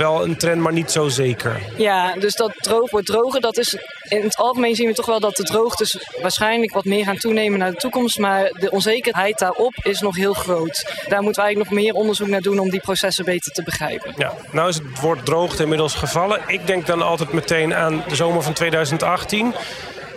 wel 0.00 0.24
een 0.24 0.36
trend, 0.36 0.60
maar 0.60 0.72
niet 0.72 0.90
zo 0.90 1.08
zeker. 1.08 1.62
Ja, 1.76 2.14
dus 2.14 2.34
dat 2.34 2.52
droog 2.56 2.90
wordt 2.90 3.06
droger, 3.06 3.40
dat 3.40 3.58
is 3.58 3.76
in 4.08 4.22
het 4.22 4.36
algemeen 4.36 4.74
zien 4.74 4.86
we 4.86 4.94
toch 4.94 5.06
wel 5.06 5.20
dat 5.20 5.36
de 5.36 5.42
droogtes 5.42 5.98
waarschijnlijk 6.22 6.72
wat 6.72 6.84
meer 6.84 7.04
gaan 7.04 7.16
toenemen 7.16 7.58
naar 7.58 7.70
de 7.70 7.76
toekomst. 7.76 8.18
Maar 8.18 8.52
de 8.58 8.70
onzekerheid 8.70 9.38
daarop 9.38 9.74
is 9.82 10.00
nog 10.00 10.16
heel 10.16 10.32
groot. 10.32 11.04
Daar 11.08 11.22
moeten 11.22 11.42
we 11.42 11.48
eigenlijk 11.48 11.70
nog 11.70 11.80
meer 11.80 11.94
onderzoek 11.94 12.28
naar 12.28 12.40
doen 12.40 12.58
om 12.58 12.70
die 12.70 12.80
processen 12.80 13.24
beter 13.24 13.52
te 13.52 13.62
begrijpen. 13.62 14.14
Ja, 14.16 14.34
nou 14.52 14.68
is 14.68 14.74
het 14.74 15.00
woord 15.00 15.26
droogte 15.26 15.62
inmiddels 15.62 15.94
gevallen. 15.94 16.40
Ik 16.46 16.66
denk 16.66 16.86
dan 16.86 17.02
altijd 17.02 17.32
meteen 17.32 17.74
aan 17.74 18.04
de 18.08 18.14
zomer 18.14 18.42
van 18.42 18.52
2018. 18.52 19.54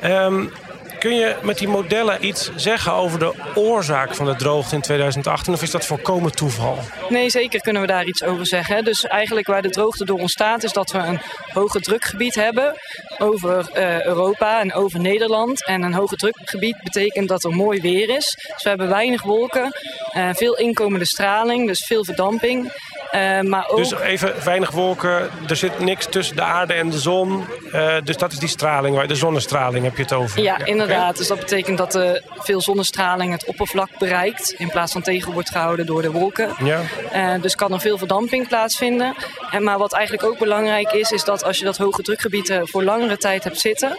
Um, 0.04 0.52
Kun 1.04 1.16
je 1.16 1.36
met 1.42 1.58
die 1.58 1.68
modellen 1.68 2.26
iets 2.26 2.52
zeggen 2.56 2.94
over 2.94 3.20
de 3.20 3.34
oorzaak 3.56 4.16
van 4.16 4.26
de 4.26 4.36
droogte 4.36 4.76
in 4.76 4.82
2018? 4.82 5.54
Of 5.54 5.62
is 5.62 5.72
dat 5.72 5.86
volkomen 5.86 6.32
toeval? 6.32 6.78
Nee, 7.10 7.30
zeker 7.30 7.62
kunnen 7.62 7.82
we 7.82 7.88
daar 7.88 8.06
iets 8.06 8.24
over 8.24 8.48
zeggen. 8.48 8.84
Dus 8.84 9.04
eigenlijk 9.04 9.48
waar 9.48 9.62
de 9.62 9.70
droogte 9.70 10.06
door 10.06 10.20
ontstaat 10.20 10.64
is 10.64 10.74
dat 10.74 10.92
we 10.92 10.98
een 10.98 11.20
hoge 11.54 11.80
drukgebied 11.80 12.36
hebben 12.36 12.74
over 13.18 13.70
uh, 13.78 14.06
Europa 14.06 14.60
en 14.60 14.74
over 14.74 15.00
Nederland. 15.00 15.66
En 15.66 15.82
een 15.82 15.94
hoge 15.94 16.16
drukgebied 16.16 16.78
betekent 16.84 17.28
dat 17.28 17.44
er 17.44 17.52
mooi 17.52 17.82
weer 17.82 18.10
is. 18.10 18.36
Dus 18.54 18.64
we 18.64 18.70
hebben 18.70 18.90
weinig 18.90 19.22
wolken, 19.22 19.76
uh, 20.16 20.30
veel 20.34 20.58
inkomende 20.58 21.06
straling, 21.06 21.68
dus 21.68 21.86
veel 21.86 22.06
verdamping. 22.06 22.72
Uh, 23.16 23.42
maar 23.42 23.68
ook... 23.70 23.78
Dus 23.78 23.94
even 23.94 24.34
weinig 24.44 24.72
wolken, 24.72 25.30
er 25.48 25.56
zit 25.56 25.80
niks 25.80 26.06
tussen 26.06 26.36
de 26.36 26.42
aarde 26.42 26.74
en 26.74 26.90
de 26.90 27.00
zon. 27.00 27.46
Uh, 27.74 27.96
dus 28.04 28.18
dat 28.18 28.32
is 28.32 28.40
die 28.40 28.50
straling, 28.50 29.02
de 29.02 29.16
zonnestraling 29.16 29.84
heb 29.84 29.96
je 29.96 30.02
het 30.02 30.14
over. 30.14 30.42
Ja, 30.42 30.66
inderdaad. 30.66 31.00
Okay. 31.00 31.14
Dus 31.14 31.28
dat 31.28 31.40
betekent 31.40 31.78
dat 31.78 31.96
er 31.96 32.24
veel 32.38 32.62
zonnestraling 32.62 33.32
het 33.32 33.46
oppervlak 33.46 33.90
bereikt. 34.00 34.52
In 34.58 34.70
plaats 34.70 34.92
van 34.92 35.02
tegen 35.02 35.34
wordt 35.34 35.50
gehouden 35.50 35.86
door 35.86 36.02
de 36.02 36.12
wolken. 36.12 36.50
Ja. 36.64 36.82
Uh, 37.14 37.42
dus 37.42 37.56
kan 37.56 37.74
er 37.74 37.80
veel 37.80 37.98
verdamping 37.98 38.48
plaatsvinden. 38.48 39.16
En, 39.52 39.64
maar 39.64 39.78
wat 39.78 39.94
eigenlijk 39.94 40.24
ook 40.24 40.40
belangrijk 40.40 40.92
is, 40.92 41.12
is 41.12 41.24
dat 41.24 41.44
als 41.44 41.58
je 41.58 41.66
dat 41.66 41.78
hoge 41.78 42.02
drukgebied 42.02 42.60
voor 42.64 42.84
langere 42.84 43.18
tijd 43.18 43.44
hebt 43.44 43.60
zitten. 43.60 43.98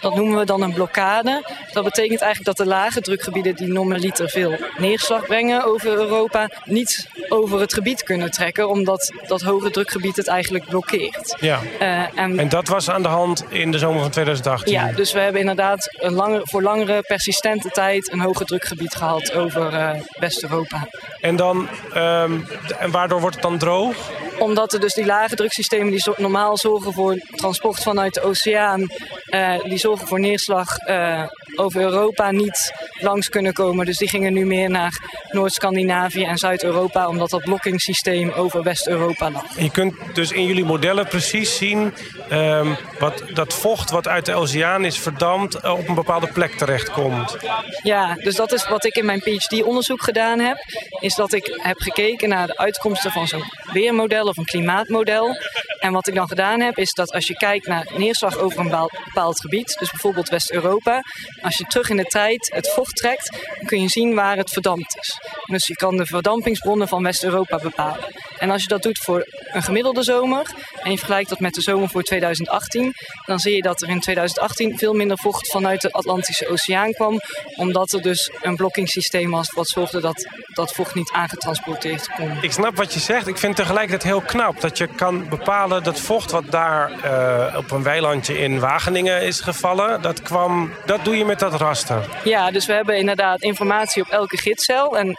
Dat 0.00 0.14
noemen 0.14 0.38
we 0.38 0.44
dan 0.44 0.62
een 0.62 0.72
blokkade. 0.72 1.42
Dat 1.72 1.84
betekent 1.84 2.20
eigenlijk 2.20 2.56
dat 2.56 2.66
de 2.66 2.72
lage 2.72 3.00
drukgebieden 3.00 3.54
die 3.54 3.68
normaliter 3.68 4.28
veel 4.28 4.56
neerslag 4.76 5.26
brengen 5.26 5.64
over 5.64 5.92
Europa, 5.92 6.50
niet 6.64 7.08
over 7.28 7.60
het 7.60 7.74
gebied 7.74 8.02
kunnen 8.02 8.30
trekken, 8.30 8.51
omdat 8.58 9.12
dat 9.26 9.42
hoge 9.42 9.70
drukgebied 9.70 10.16
het 10.16 10.28
eigenlijk 10.28 10.64
blokkeert. 10.64 11.36
Ja. 11.40 11.58
Uh, 11.80 12.18
en, 12.18 12.38
en, 12.38 12.48
dat 12.48 12.68
was 12.68 12.90
aan 12.90 13.02
de 13.02 13.08
hand 13.08 13.44
in 13.48 13.70
de 13.70 13.78
zomer 13.78 14.00
van 14.00 14.10
2018? 14.10 14.72
Ja, 14.72 14.92
dus 14.92 15.12
we 15.12 15.20
hebben 15.20 15.40
inderdaad 15.40 15.96
een 16.00 16.40
voor 16.42 16.62
langere 16.62 17.02
persistente 17.02 17.68
tijd 17.68 18.12
een 18.12 18.20
hoge 18.20 18.44
drukgebied 18.44 18.94
gehad 18.94 19.34
over 19.34 19.72
uh, 19.72 19.90
West-Europa. 20.18 20.88
En, 21.20 21.36
dan, 21.36 21.68
um, 21.96 22.46
en 22.78 22.90
waardoor 22.90 23.20
wordt 23.20 23.34
het 23.34 23.44
dan 23.44 23.58
droog? 23.58 23.96
Omdat 24.42 24.72
er 24.72 24.80
dus 24.80 24.94
die 24.94 25.06
lage 25.06 25.34
druksystemen 25.34 25.90
die 25.90 26.00
zo 26.00 26.14
normaal 26.16 26.56
zorgen 26.56 26.92
voor 26.92 27.16
transport 27.36 27.82
vanuit 27.82 28.14
de 28.14 28.22
oceaan, 28.22 28.80
uh, 28.80 29.60
die 29.62 29.78
zorgen 29.78 30.06
voor 30.06 30.20
neerslag 30.20 30.88
uh, 30.88 31.24
over 31.56 31.80
Europa 31.80 32.30
niet 32.30 32.72
langs 33.00 33.28
kunnen 33.28 33.52
komen. 33.52 33.86
Dus 33.86 33.96
die 33.96 34.08
gingen 34.08 34.32
nu 34.32 34.46
meer 34.46 34.70
naar 34.70 35.22
Noord-Scandinavië 35.30 36.24
en 36.24 36.38
Zuid-Europa, 36.38 37.08
omdat 37.08 37.30
dat 37.30 37.42
blokkingssysteem 37.42 38.30
over 38.30 38.62
West-Europa 38.62 39.30
lag. 39.30 39.58
Je 39.58 39.70
kunt 39.70 39.94
dus 40.14 40.30
in 40.30 40.46
jullie 40.46 40.64
modellen 40.64 41.08
precies 41.08 41.56
zien 41.56 41.94
ehm, 42.28 42.74
wat, 42.98 43.22
dat 43.34 43.54
vocht 43.54 43.90
wat 43.90 44.08
uit 44.08 44.26
de 44.26 44.34
oceaan 44.34 44.84
is 44.84 44.98
verdampt 44.98 45.54
eh, 45.54 45.72
op 45.72 45.88
een 45.88 45.94
bepaalde 45.94 46.32
plek 46.32 46.52
terechtkomt. 46.52 47.36
Ja, 47.82 48.14
dus 48.14 48.34
dat 48.34 48.52
is 48.52 48.68
wat 48.68 48.84
ik 48.84 48.96
in 48.96 49.04
mijn 49.04 49.20
PhD-onderzoek 49.20 50.02
gedaan 50.02 50.38
heb. 50.38 50.56
Is 51.00 51.14
dat 51.14 51.32
ik 51.32 51.58
heb 51.62 51.80
gekeken 51.80 52.28
naar 52.28 52.46
de 52.46 52.56
uitkomsten 52.56 53.10
van 53.10 53.26
zo'n 53.26 53.44
weermodel 53.72 54.28
een 54.36 54.44
klimaatmodel. 54.44 55.36
En 55.78 55.92
wat 55.92 56.06
ik 56.06 56.14
dan 56.14 56.28
gedaan 56.28 56.60
heb, 56.60 56.78
is 56.78 56.92
dat 56.92 57.12
als 57.12 57.26
je 57.26 57.34
kijkt 57.34 57.66
naar 57.66 57.86
neerslag 57.96 58.36
over 58.38 58.58
een 58.58 58.88
bepaald 59.04 59.40
gebied, 59.40 59.76
dus 59.78 59.90
bijvoorbeeld 59.90 60.28
West-Europa, 60.28 61.00
als 61.42 61.56
je 61.56 61.64
terug 61.64 61.90
in 61.90 61.96
de 61.96 62.04
tijd 62.04 62.50
het 62.54 62.72
vocht 62.72 62.96
trekt, 62.96 63.30
dan 63.58 63.66
kun 63.66 63.80
je 63.80 63.88
zien 63.88 64.14
waar 64.14 64.36
het 64.36 64.50
verdampt 64.50 64.96
is. 65.00 65.18
Dus 65.46 65.66
je 65.66 65.74
kan 65.74 65.96
de 65.96 66.06
verdampingsbronnen 66.06 66.88
van 66.88 67.02
West-Europa 67.02 67.58
bepalen. 67.58 68.04
En 68.38 68.50
als 68.50 68.62
je 68.62 68.68
dat 68.68 68.82
doet 68.82 68.98
voor 68.98 69.26
een 69.52 69.62
gemiddelde 69.62 70.02
zomer 70.02 70.46
en 70.82 70.90
je 70.90 70.96
vergelijkt 70.96 71.28
dat 71.28 71.40
met 71.40 71.54
de 71.54 71.60
zomer 71.60 71.88
voor 71.88 72.02
2018, 72.02 72.92
dan 73.26 73.38
zie 73.38 73.54
je 73.54 73.62
dat 73.62 73.82
er 73.82 73.88
in 73.88 74.00
2018 74.00 74.78
veel 74.78 74.94
minder 74.94 75.18
vocht 75.18 75.50
vanuit 75.50 75.80
de 75.80 75.92
Atlantische 75.92 76.48
Oceaan 76.48 76.92
kwam, 76.92 77.20
omdat 77.56 77.92
er 77.92 78.02
dus 78.02 78.30
een 78.40 78.56
blokkingssysteem 78.56 79.30
was 79.30 79.50
wat 79.50 79.68
zorgde 79.68 80.00
dat 80.00 80.26
dat 80.54 80.72
vocht 80.72 80.94
niet 80.94 81.10
aangetransporteerd 81.12 82.08
kon. 82.16 82.38
Ik 82.40 82.52
snap 82.52 82.76
wat 82.76 82.94
je 82.94 83.00
zegt. 83.00 83.26
Ik 83.26 83.38
vind 83.38 83.56
tegelijkertijd 83.56 84.02
heel 84.02 84.11
knap 84.20 84.60
dat 84.60 84.78
je 84.78 84.86
kan 84.86 85.28
bepalen 85.28 85.82
dat 85.82 86.00
vocht 86.00 86.30
wat 86.30 86.50
daar 86.50 86.90
uh, 87.04 87.56
op 87.56 87.70
een 87.70 87.82
weilandje 87.82 88.38
in 88.38 88.60
Wageningen 88.60 89.22
is 89.22 89.40
gevallen, 89.40 90.02
dat 90.02 90.22
kwam, 90.22 90.72
dat 90.86 91.04
doe 91.04 91.16
je 91.16 91.24
met 91.24 91.38
dat 91.38 91.54
raster. 91.54 92.04
Ja, 92.24 92.50
dus 92.50 92.66
we 92.66 92.72
hebben 92.72 92.98
inderdaad 92.98 93.42
informatie 93.42 94.02
op 94.02 94.08
elke 94.08 94.36
gidscel 94.36 94.98
en 94.98 95.16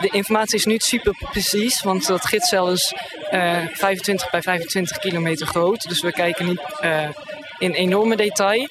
de 0.00 0.08
informatie 0.10 0.58
is 0.58 0.64
niet 0.64 0.82
super 0.82 1.14
precies, 1.30 1.82
want 1.82 2.06
dat 2.06 2.26
gidscel 2.26 2.70
is 2.70 2.94
uh, 3.30 3.62
eh, 3.62 3.68
25 3.72 4.30
bij 4.30 4.42
25 4.42 4.98
kilometer 4.98 5.46
groot. 5.46 5.88
Dus 5.88 6.00
we 6.00 6.12
kijken 6.12 6.46
niet 6.46 6.62
uh, 6.80 7.08
in 7.58 7.72
enorme 7.72 8.16
detail. 8.16 8.68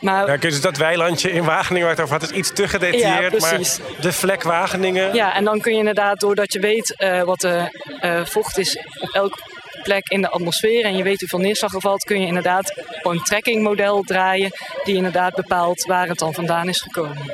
Maar... 0.00 0.30
Ja, 0.30 0.36
dus 0.36 0.60
dat 0.60 0.76
weilandje 0.76 1.30
in 1.30 1.44
Wageningen 1.44 1.86
waar 1.86 1.96
het 1.96 2.04
over 2.04 2.18
had, 2.20 2.30
is 2.30 2.36
iets 2.36 2.52
te 2.52 2.68
gedetailleerd. 2.68 3.32
Ja, 3.32 3.50
maar 3.50 3.60
de 4.00 4.12
vlek 4.12 4.42
Wageningen... 4.42 5.14
Ja, 5.14 5.34
en 5.34 5.44
dan 5.44 5.60
kun 5.60 5.72
je 5.72 5.78
inderdaad, 5.78 6.20
doordat 6.20 6.52
je 6.52 6.60
weet 6.60 6.94
uh, 6.98 7.22
wat 7.22 7.40
de 7.40 8.24
vocht 8.24 8.58
is 8.58 8.78
op 9.00 9.08
elk 9.12 9.38
plek 9.82 10.08
in 10.08 10.20
de 10.20 10.28
atmosfeer 10.28 10.84
en 10.84 10.96
je 10.96 11.02
weet 11.02 11.20
hoeveel 11.20 11.38
neerslag 11.38 11.74
er 11.74 11.80
valt, 11.80 12.04
kun 12.04 12.20
je 12.20 12.26
inderdaad 12.26 12.72
een 13.02 13.22
trackingmodel 13.22 14.02
draaien 14.02 14.50
die 14.84 14.96
inderdaad 14.96 15.34
bepaalt 15.34 15.84
waar 15.84 16.08
het 16.08 16.18
dan 16.18 16.34
vandaan 16.34 16.68
is 16.68 16.80
gekomen. 16.80 17.32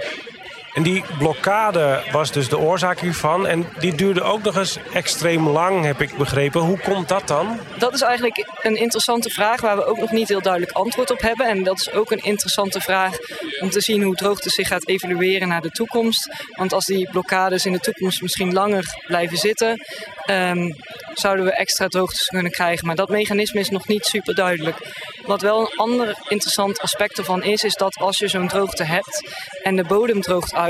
En 0.75 0.83
die 0.83 1.04
blokkade 1.19 2.02
was 2.12 2.33
dus 2.33 2.49
de 2.49 2.59
oorzaak 2.59 3.00
hiervan. 3.00 3.47
En 3.47 3.66
die 3.78 3.95
duurde 3.95 4.23
ook 4.23 4.43
nog 4.43 4.57
eens 4.57 4.78
extreem 4.93 5.49
lang, 5.49 5.85
heb 5.85 6.00
ik 6.00 6.16
begrepen. 6.16 6.61
Hoe 6.61 6.78
komt 6.78 7.09
dat 7.09 7.28
dan? 7.28 7.59
Dat 7.78 7.95
is 7.95 8.00
eigenlijk 8.00 8.47
een 8.62 8.76
interessante 8.76 9.31
vraag 9.31 9.61
waar 9.61 9.76
we 9.76 9.85
ook 9.85 9.99
nog 9.99 10.11
niet 10.11 10.28
heel 10.28 10.43
duidelijk 10.43 10.73
antwoord 10.73 11.11
op 11.11 11.21
hebben. 11.21 11.47
En 11.47 11.62
dat 11.62 11.78
is 11.78 11.93
ook 11.93 12.11
een 12.11 12.23
interessante 12.23 12.81
vraag 12.81 13.16
om 13.61 13.71
te 13.71 13.81
zien 13.81 14.02
hoe 14.02 14.14
droogte 14.14 14.50
zich 14.50 14.69
gaat 14.69 14.88
evalueren 14.88 15.49
naar 15.49 15.61
de 15.61 15.71
toekomst. 15.71 16.28
Want 16.57 16.73
als 16.73 16.85
die 16.85 17.11
blokkades 17.11 17.66
in 17.66 17.73
de 17.73 17.81
toekomst 17.81 18.23
misschien 18.23 18.52
langer 18.52 18.85
blijven 19.07 19.37
zitten, 19.37 19.85
um, 20.31 20.75
zouden 21.14 21.45
we 21.45 21.52
extra 21.52 21.88
droogtes 21.88 22.26
kunnen 22.26 22.52
krijgen. 22.52 22.87
Maar 22.87 22.97
dat 22.97 23.09
mechanisme 23.09 23.61
is 23.61 23.71
nog 23.71 23.87
niet 23.87 24.04
super 24.04 24.35
duidelijk. 24.35 24.76
Wat 25.26 25.43
wel 25.43 25.61
een 25.61 25.76
ander 25.76 26.16
interessant 26.28 26.81
aspect 26.81 27.19
ervan 27.19 27.43
is, 27.43 27.64
is 27.64 27.75
dat 27.75 27.97
als 27.97 28.19
je 28.19 28.28
zo'n 28.28 28.49
droogte 28.49 28.85
hebt 28.85 29.31
en 29.62 29.76
de 29.76 29.85
bodem 29.85 30.21
droogt 30.21 30.54
uit, 30.54 30.63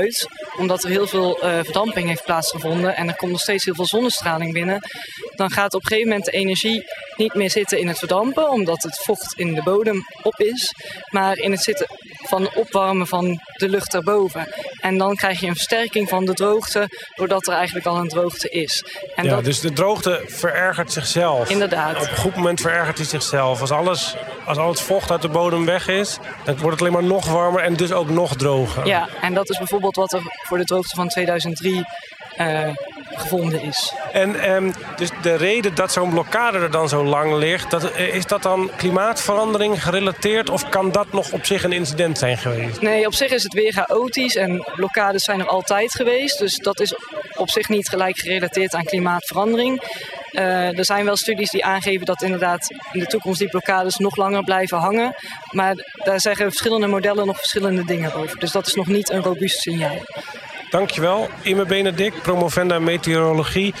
omdat 0.57 0.83
er 0.83 0.89
heel 0.89 1.07
veel 1.07 1.43
uh, 1.43 1.59
verdamping 1.63 2.07
heeft 2.07 2.23
plaatsgevonden 2.23 2.95
en 2.95 3.07
er 3.07 3.15
komt 3.15 3.31
nog 3.31 3.39
steeds 3.39 3.65
heel 3.65 3.75
veel 3.75 3.85
zonnestraling 3.85 4.53
binnen, 4.53 4.81
dan 5.37 5.51
gaat 5.51 5.73
op 5.73 5.81
een 5.81 5.87
gegeven 5.87 6.09
moment 6.09 6.25
de 6.25 6.31
energie 6.31 6.83
niet 7.15 7.33
meer 7.33 7.51
zitten 7.51 7.79
in 7.79 7.87
het 7.87 7.97
verdampen, 7.97 8.49
omdat 8.49 8.83
het 8.83 8.99
vocht 9.03 9.33
in 9.37 9.53
de 9.53 9.63
bodem 9.63 10.05
op 10.21 10.39
is, 10.39 10.73
maar 11.09 11.37
in 11.37 11.51
het 11.51 11.63
zitten 11.63 11.87
van 12.27 12.49
opwarmen 12.53 13.07
van 13.07 13.39
de 13.57 13.69
lucht 13.69 13.91
daarboven. 13.91 14.47
En 14.79 14.97
dan 14.97 15.15
krijg 15.15 15.39
je 15.39 15.47
een 15.47 15.55
versterking 15.55 16.09
van 16.09 16.25
de 16.25 16.33
droogte, 16.33 16.89
doordat 17.15 17.47
er 17.47 17.53
eigenlijk 17.53 17.85
al 17.85 17.97
een 17.97 18.07
droogte 18.07 18.49
is. 18.49 18.83
En 19.15 19.25
ja, 19.25 19.41
dus 19.41 19.59
de 19.59 19.73
droogte 19.73 20.23
verergert 20.27 20.91
zichzelf. 20.91 21.49
Inderdaad. 21.49 22.01
Op 22.01 22.09
een 22.09 22.17
goed 22.17 22.35
moment 22.35 22.61
verergert 22.61 22.97
hij 22.97 23.07
zichzelf. 23.07 23.61
Als, 23.61 23.71
alles, 23.71 24.15
als 24.45 24.57
al 24.57 24.69
het 24.69 24.81
vocht 24.81 25.11
uit 25.11 25.21
de 25.21 25.29
bodem 25.29 25.65
weg 25.65 25.87
is, 25.87 26.17
dan 26.43 26.57
wordt 26.57 26.71
het 26.71 26.79
alleen 26.79 26.93
maar 26.93 27.03
nog 27.03 27.25
warmer 27.25 27.61
en 27.61 27.75
dus 27.75 27.91
ook 27.91 28.09
nog 28.09 28.35
droger. 28.35 28.87
Ja, 28.87 29.07
en 29.21 29.33
dat 29.33 29.49
is 29.49 29.57
bijvoorbeeld 29.57 29.95
wat 29.95 30.13
er 30.13 30.21
voor 30.47 30.57
de 30.57 30.63
droogte 30.63 30.95
van 30.95 31.07
2003 31.07 31.85
uh, 32.37 32.69
gevonden 33.19 33.61
is. 33.61 33.93
En 34.11 34.51
um, 34.51 34.73
dus 34.95 35.09
de 35.21 35.35
reden 35.35 35.75
dat 35.75 35.91
zo'n 35.91 36.09
blokkade 36.09 36.57
er 36.57 36.71
dan 36.71 36.89
zo 36.89 37.03
lang 37.03 37.33
ligt, 37.33 37.71
dat, 37.71 37.91
eh, 37.91 38.15
is 38.15 38.25
dat 38.25 38.43
dan 38.43 38.71
klimaatverandering 38.77 39.83
gerelateerd 39.83 40.49
of 40.49 40.69
kan 40.69 40.91
dat 40.91 41.11
nog 41.11 41.31
op 41.31 41.45
zich 41.45 41.63
een 41.63 41.71
incident 41.71 42.17
zijn 42.17 42.37
geweest? 42.37 42.81
Nee, 42.81 43.05
op 43.05 43.13
zich 43.13 43.31
is 43.31 43.43
het 43.43 43.53
weer 43.53 43.73
chaotisch 43.73 44.35
en 44.35 44.65
blokkades 44.75 45.23
zijn 45.23 45.39
er 45.39 45.47
altijd 45.47 45.95
geweest. 45.95 46.39
Dus 46.39 46.57
dat 46.57 46.79
is 46.79 46.95
op 47.35 47.49
zich 47.49 47.69
niet 47.69 47.89
gelijk 47.89 48.17
gerelateerd 48.17 48.73
aan 48.73 48.83
klimaatverandering. 48.83 49.81
Uh, 50.31 50.77
er 50.77 50.85
zijn 50.85 51.05
wel 51.05 51.17
studies 51.17 51.49
die 51.49 51.65
aangeven 51.65 52.05
dat 52.05 52.21
inderdaad 52.21 52.67
in 52.91 52.99
de 52.99 53.05
toekomst 53.05 53.39
die 53.39 53.49
blokkades 53.49 53.97
nog 53.97 54.15
langer 54.15 54.43
blijven 54.43 54.77
hangen. 54.77 55.15
Maar 55.51 55.73
daar 56.03 56.19
zeggen 56.19 56.45
verschillende 56.45 56.87
modellen 56.87 57.25
nog 57.25 57.37
verschillende 57.37 57.85
dingen 57.85 58.13
over. 58.13 58.39
Dus 58.39 58.51
dat 58.51 58.67
is 58.67 58.73
nog 58.73 58.87
niet 58.87 59.09
een 59.09 59.21
robuust 59.21 59.59
signaal. 59.59 59.97
Dankjewel, 60.75 61.29
Imme 61.41 61.65
Benedict, 61.65 62.21
promovenda 62.21 62.79
meteorologie. 62.79 63.73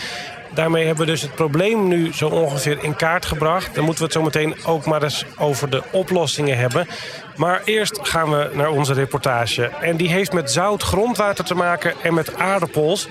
Daarmee 0.53 0.85
hebben 0.85 1.05
we 1.05 1.11
dus 1.11 1.21
het 1.21 1.35
probleem 1.35 1.87
nu 1.87 2.13
zo 2.13 2.27
ongeveer 2.27 2.83
in 2.83 2.95
kaart 2.95 3.25
gebracht. 3.25 3.75
Dan 3.75 3.83
moeten 3.83 4.03
we 4.03 4.09
het 4.13 4.17
zo 4.17 4.23
meteen 4.23 4.55
ook 4.65 4.85
maar 4.85 5.03
eens 5.03 5.25
over 5.37 5.69
de 5.69 5.83
oplossingen 5.91 6.57
hebben. 6.57 6.87
Maar 7.35 7.61
eerst 7.63 7.99
gaan 8.01 8.29
we 8.29 8.49
naar 8.53 8.69
onze 8.69 8.93
reportage. 8.93 9.63
En 9.81 9.97
die 9.97 10.09
heeft 10.09 10.33
met 10.33 10.51
zout 10.51 10.83
grondwater 10.83 11.45
te 11.45 11.55
maken 11.55 11.93
en 12.03 12.13
met 12.13 12.35
aardappels. 12.35 13.07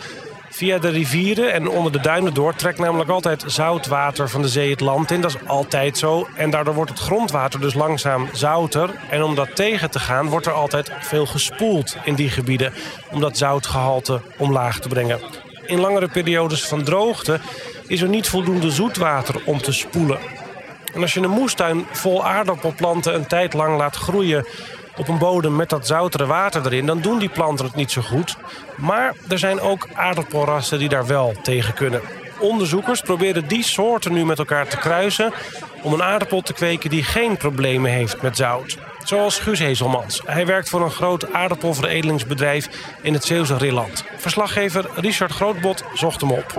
Via 0.56 0.78
de 0.78 0.88
rivieren 0.88 1.52
en 1.52 1.68
onder 1.68 1.92
de 1.92 2.00
duinen 2.00 2.34
door 2.34 2.54
trekt 2.54 2.78
namelijk 2.78 3.10
altijd 3.10 3.44
zoutwater 3.46 4.28
van 4.28 4.42
de 4.42 4.48
zee 4.48 4.70
het 4.70 4.80
land 4.80 5.10
in. 5.10 5.20
Dat 5.20 5.30
is 5.30 5.48
altijd 5.48 5.98
zo. 5.98 6.28
En 6.36 6.50
daardoor 6.50 6.74
wordt 6.74 6.90
het 6.90 7.00
grondwater 7.00 7.60
dus 7.60 7.74
langzaam 7.74 8.28
zouter. 8.32 8.90
En 9.10 9.22
om 9.22 9.34
dat 9.34 9.56
tegen 9.56 9.90
te 9.90 9.98
gaan 9.98 10.28
wordt 10.28 10.46
er 10.46 10.52
altijd 10.52 10.90
veel 11.00 11.26
gespoeld 11.26 11.96
in 12.04 12.14
die 12.14 12.30
gebieden. 12.30 12.72
Om 13.10 13.20
dat 13.20 13.36
zoutgehalte 13.36 14.20
omlaag 14.36 14.80
te 14.80 14.88
brengen. 14.88 15.20
In 15.66 15.80
langere 15.80 16.08
periodes 16.08 16.66
van 16.66 16.84
droogte 16.84 17.40
is 17.86 18.00
er 18.00 18.08
niet 18.08 18.28
voldoende 18.28 18.70
zoetwater 18.70 19.42
om 19.44 19.62
te 19.62 19.72
spoelen. 19.72 20.18
En 20.94 21.00
als 21.00 21.14
je 21.14 21.20
een 21.20 21.30
moestuin 21.30 21.86
vol 21.92 22.24
aardappelplanten 22.24 23.14
een 23.14 23.26
tijd 23.26 23.52
lang 23.52 23.78
laat 23.78 23.96
groeien 23.96 24.46
op 24.96 25.08
een 25.08 25.18
bodem 25.18 25.56
met 25.56 25.68
dat 25.68 25.86
zoutere 25.86 26.26
water 26.26 26.66
erin, 26.66 26.86
dan 26.86 27.00
doen 27.00 27.18
die 27.18 27.28
planten 27.28 27.64
het 27.64 27.74
niet 27.74 27.90
zo 27.90 28.02
goed. 28.02 28.36
Maar 28.76 29.14
er 29.28 29.38
zijn 29.38 29.60
ook 29.60 29.88
aardappelrassen 29.94 30.78
die 30.78 30.88
daar 30.88 31.06
wel 31.06 31.34
tegen 31.42 31.74
kunnen. 31.74 32.00
Onderzoekers 32.38 33.00
proberen 33.00 33.48
die 33.48 33.62
soorten 33.62 34.12
nu 34.12 34.24
met 34.24 34.38
elkaar 34.38 34.68
te 34.68 34.76
kruisen 34.76 35.32
om 35.82 35.92
een 35.92 36.02
aardappel 36.02 36.40
te 36.40 36.52
kweken 36.52 36.90
die 36.90 37.02
geen 37.02 37.36
problemen 37.36 37.90
heeft 37.90 38.22
met 38.22 38.36
zout. 38.36 38.78
Zoals 39.04 39.38
Guus 39.38 39.58
Hezelmans. 39.58 40.20
Hij 40.24 40.46
werkt 40.46 40.68
voor 40.68 40.82
een 40.82 40.90
groot 40.90 41.32
aardappelveredelingsbedrijf 41.32 42.68
in 43.02 43.12
het 43.12 43.24
Zeeuwse 43.24 43.56
Rilland. 43.56 44.04
Verslaggever 44.16 44.90
Richard 44.94 45.32
Grootbot 45.32 45.84
zocht 45.94 46.20
hem 46.20 46.30
op. 46.30 46.58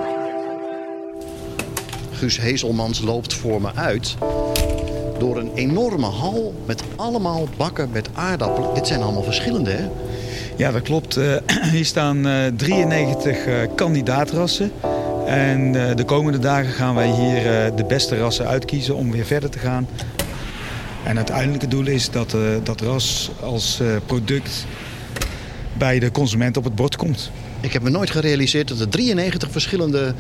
Guus 2.12 2.38
Hezelmans 2.38 3.00
loopt 3.00 3.34
voor 3.34 3.62
me 3.62 3.70
uit 3.76 4.16
door 5.20 5.38
een 5.38 5.52
enorme 5.54 6.06
hal 6.06 6.54
met 6.66 6.84
allemaal 6.96 7.48
bakken 7.58 7.90
met 7.92 8.10
aardappelen. 8.14 8.74
Dit 8.74 8.88
zijn 8.88 9.02
allemaal 9.02 9.24
verschillende, 9.24 9.72
hè? 9.72 9.88
Ja, 10.58 10.72
dat 10.72 10.82
klopt. 10.82 11.18
Uh, 11.18 11.36
hier 11.72 11.86
staan 11.86 12.28
uh, 12.28 12.46
93 12.56 13.48
uh, 13.48 13.56
kandidaatrassen. 13.76 14.72
En 15.26 15.72
de 15.72 16.04
komende 16.06 16.40
dagen 16.40 16.72
gaan 16.72 16.96
wij 16.96 17.10
hier 17.10 17.76
de 17.76 17.84
beste 17.84 18.18
rassen 18.18 18.48
uitkiezen 18.48 18.96
om 18.96 19.12
weer 19.12 19.26
verder 19.26 19.50
te 19.50 19.60
gaan. 19.60 19.88
En 21.04 21.18
het 21.18 21.18
uiteindelijke 21.18 21.68
doel 21.68 21.88
is 21.88 22.10
dat 22.10 22.36
dat 22.64 22.82
ras 22.82 23.32
als 23.42 23.82
product 24.06 24.66
bij 25.78 26.00
de 26.00 26.12
consument 26.12 26.58
op 26.58 26.64
het 26.64 26.76
bord 26.76 26.96
komt. 26.96 27.32
Ik 27.60 27.74
heb 27.74 27.82
me 27.82 27.90
nooit 27.90 28.10
gerealiseerd 28.10 28.68
dat 28.68 28.80
er 28.80 28.90
93 28.90 29.52
verschillende 29.52 30.14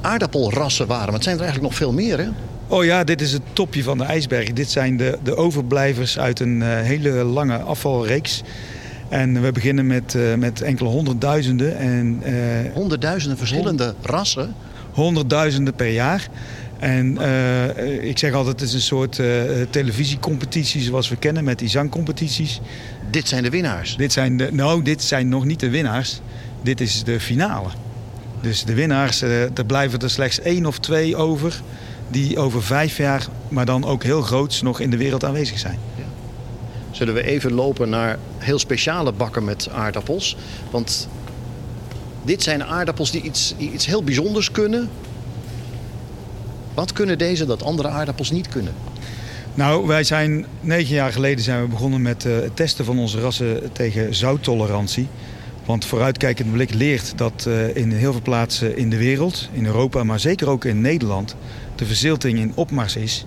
aardappelrassen 0.00 0.86
waren. 0.86 1.04
Maar 1.04 1.14
het 1.14 1.22
zijn 1.22 1.36
er 1.36 1.42
eigenlijk 1.42 1.70
nog 1.70 1.80
veel 1.80 1.92
meer, 1.92 2.18
hè? 2.18 2.28
Oh 2.70 2.84
ja, 2.84 3.04
dit 3.04 3.20
is 3.20 3.32
het 3.32 3.42
topje 3.52 3.82
van 3.82 3.98
de 3.98 4.04
ijsberg. 4.04 4.52
Dit 4.52 4.70
zijn 4.70 4.96
de, 4.96 5.18
de 5.22 5.36
overblijvers 5.36 6.18
uit 6.18 6.40
een 6.40 6.60
uh, 6.60 6.80
hele 6.80 7.10
lange 7.10 7.58
afvalreeks. 7.58 8.42
En 9.08 9.42
we 9.42 9.52
beginnen 9.52 9.86
met, 9.86 10.14
uh, 10.14 10.34
met 10.34 10.60
enkele 10.60 10.88
honderdduizenden. 10.88 11.78
En, 11.78 12.22
uh, 12.26 12.72
honderdduizenden 12.74 13.38
verschillende 13.38 13.94
rassen? 14.02 14.54
Honderdduizenden 14.92 15.74
per 15.74 15.92
jaar. 15.92 16.28
En 16.78 17.18
ik 18.02 18.18
zeg 18.18 18.32
altijd, 18.32 18.60
het 18.60 18.68
is 18.68 18.74
een 18.74 18.80
soort 18.80 19.20
televisiecompetitie 19.70 20.82
zoals 20.82 21.08
we 21.08 21.16
kennen 21.16 21.44
met 21.44 21.58
die 21.58 21.68
zangcompetities. 21.68 22.60
Dit 23.10 23.28
zijn 23.28 23.42
de 23.42 23.50
winnaars? 23.50 23.96
Dit 23.96 24.12
zijn 24.12 24.36
de, 24.36 24.48
nou, 24.52 24.82
dit 24.82 25.02
zijn 25.02 25.28
nog 25.28 25.44
niet 25.44 25.60
de 25.60 25.70
winnaars. 25.70 26.20
Dit 26.62 26.80
is 26.80 27.04
de 27.04 27.20
finale. 27.20 27.68
Dus 28.40 28.64
de 28.64 28.74
winnaars, 28.74 29.22
er 29.22 29.66
blijven 29.66 29.98
er 29.98 30.10
slechts 30.10 30.40
één 30.40 30.66
of 30.66 30.78
twee 30.78 31.16
over 31.16 31.60
die 32.08 32.38
over 32.38 32.62
vijf 32.62 32.96
jaar, 32.96 33.26
maar 33.48 33.64
dan 33.64 33.84
ook 33.84 34.02
heel 34.02 34.22
groots, 34.22 34.62
nog 34.62 34.80
in 34.80 34.90
de 34.90 34.96
wereld 34.96 35.24
aanwezig 35.24 35.58
zijn. 35.58 35.78
Zullen 36.90 37.14
we 37.14 37.22
even 37.22 37.52
lopen 37.52 37.88
naar 37.88 38.18
heel 38.38 38.58
speciale 38.58 39.12
bakken 39.12 39.44
met 39.44 39.68
aardappels? 39.70 40.36
Want 40.70 41.08
dit 42.22 42.42
zijn 42.42 42.64
aardappels 42.64 43.10
die 43.10 43.22
iets, 43.22 43.54
die 43.58 43.72
iets 43.72 43.86
heel 43.86 44.02
bijzonders 44.02 44.50
kunnen. 44.50 44.90
Wat 46.74 46.92
kunnen 46.92 47.18
deze 47.18 47.46
dat 47.46 47.62
andere 47.62 47.88
aardappels 47.88 48.30
niet 48.30 48.48
kunnen? 48.48 48.74
Nou, 49.54 49.86
wij 49.86 50.04
zijn 50.04 50.46
negen 50.60 50.94
jaar 50.94 51.12
geleden 51.12 51.44
zijn 51.44 51.62
we 51.62 51.68
begonnen 51.68 52.02
met 52.02 52.24
eh, 52.24 52.32
het 52.32 52.56
testen 52.56 52.84
van 52.84 52.98
onze 52.98 53.20
rassen 53.20 53.72
tegen 53.72 54.14
zouttolerantie. 54.14 55.08
Want 55.68 55.84
vooruitkijkend 55.84 56.52
blik 56.52 56.74
leert 56.74 57.12
dat 57.16 57.44
uh, 57.48 57.76
in 57.76 57.92
heel 57.92 58.12
veel 58.12 58.22
plaatsen 58.22 58.76
in 58.76 58.90
de 58.90 58.96
wereld, 58.96 59.48
in 59.52 59.66
Europa, 59.66 60.04
maar 60.04 60.20
zeker 60.20 60.48
ook 60.48 60.64
in 60.64 60.80
Nederland, 60.80 61.36
de 61.74 61.86
verzilting 61.86 62.38
in 62.38 62.52
opmars 62.54 62.96
is. 62.96 63.26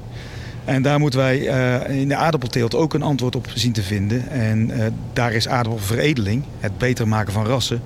En 0.65 0.81
daar 0.81 0.99
moeten 0.99 1.19
wij 1.19 1.39
uh, 1.39 1.99
in 1.99 2.07
de 2.07 2.15
aardappelteelt 2.15 2.75
ook 2.75 2.93
een 2.93 3.01
antwoord 3.01 3.35
op 3.35 3.47
zien 3.53 3.71
te 3.71 3.83
vinden. 3.83 4.29
En 4.29 4.71
daar 5.13 5.33
is 5.33 5.47
aardappelveredeling, 5.47 6.43
het 6.59 6.77
beter 6.77 7.07
maken 7.07 7.33
van 7.33 7.45
rassen, 7.45 7.81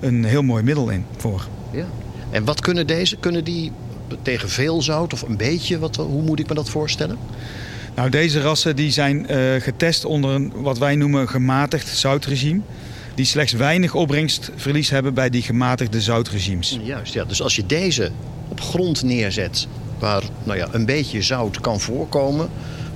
een 0.00 0.24
heel 0.24 0.42
mooi 0.42 0.62
middel 0.62 0.88
in 0.88 1.04
voor. 1.16 1.46
Ja. 1.72 1.86
En 2.30 2.44
wat 2.44 2.60
kunnen 2.60 2.86
deze? 2.86 3.16
Kunnen 3.16 3.44
die 3.44 3.72
tegen 4.22 4.48
veel 4.48 4.82
zout 4.82 5.12
of 5.12 5.22
een 5.22 5.36
beetje? 5.36 5.78
Wat, 5.78 5.96
hoe 5.96 6.22
moet 6.22 6.40
ik 6.40 6.48
me 6.48 6.54
dat 6.54 6.70
voorstellen? 6.70 7.18
Nou, 7.94 8.10
deze 8.10 8.40
rassen 8.40 8.76
die 8.76 8.90
zijn 8.90 9.26
getest 9.60 10.04
onder 10.04 10.30
een 10.30 10.52
wat 10.54 10.78
wij 10.78 10.96
noemen 10.96 11.28
gematigd 11.28 11.96
zoutregime. 11.96 12.60
Die 13.18 13.26
slechts 13.26 13.52
weinig 13.52 13.94
opbrengstverlies 13.94 14.90
hebben 14.90 15.14
bij 15.14 15.30
die 15.30 15.42
gematigde 15.42 16.00
zoutregimes. 16.00 16.78
Juist, 16.82 17.12
ja. 17.12 17.24
Dus 17.24 17.42
als 17.42 17.56
je 17.56 17.66
deze 17.66 18.10
op 18.48 18.60
grond 18.60 19.02
neerzet 19.02 19.66
waar 19.98 20.22
nou 20.44 20.58
ja, 20.58 20.68
een 20.72 20.86
beetje 20.86 21.22
zout 21.22 21.60
kan 21.60 21.80
voorkomen... 21.80 22.48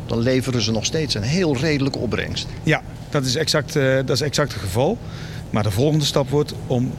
dan 0.07 0.19
leveren 0.19 0.63
ze 0.63 0.73
nog 0.73 0.85
steeds 0.85 1.15
een 1.15 1.23
heel 1.23 1.57
redelijke 1.57 1.99
opbrengst. 1.99 2.47
Ja, 2.63 2.83
dat 3.11 3.25
is 3.25 3.37
exact, 3.37 3.77
uh, 3.77 3.95
dat 3.95 4.11
is 4.11 4.21
exact 4.21 4.53
het 4.53 4.63
geval. 4.63 4.99
Maar 5.51 5.63
de 5.63 5.71
volgende 5.71 6.05
stap 6.05 6.31
wordt 6.31 6.55
om 6.67 6.93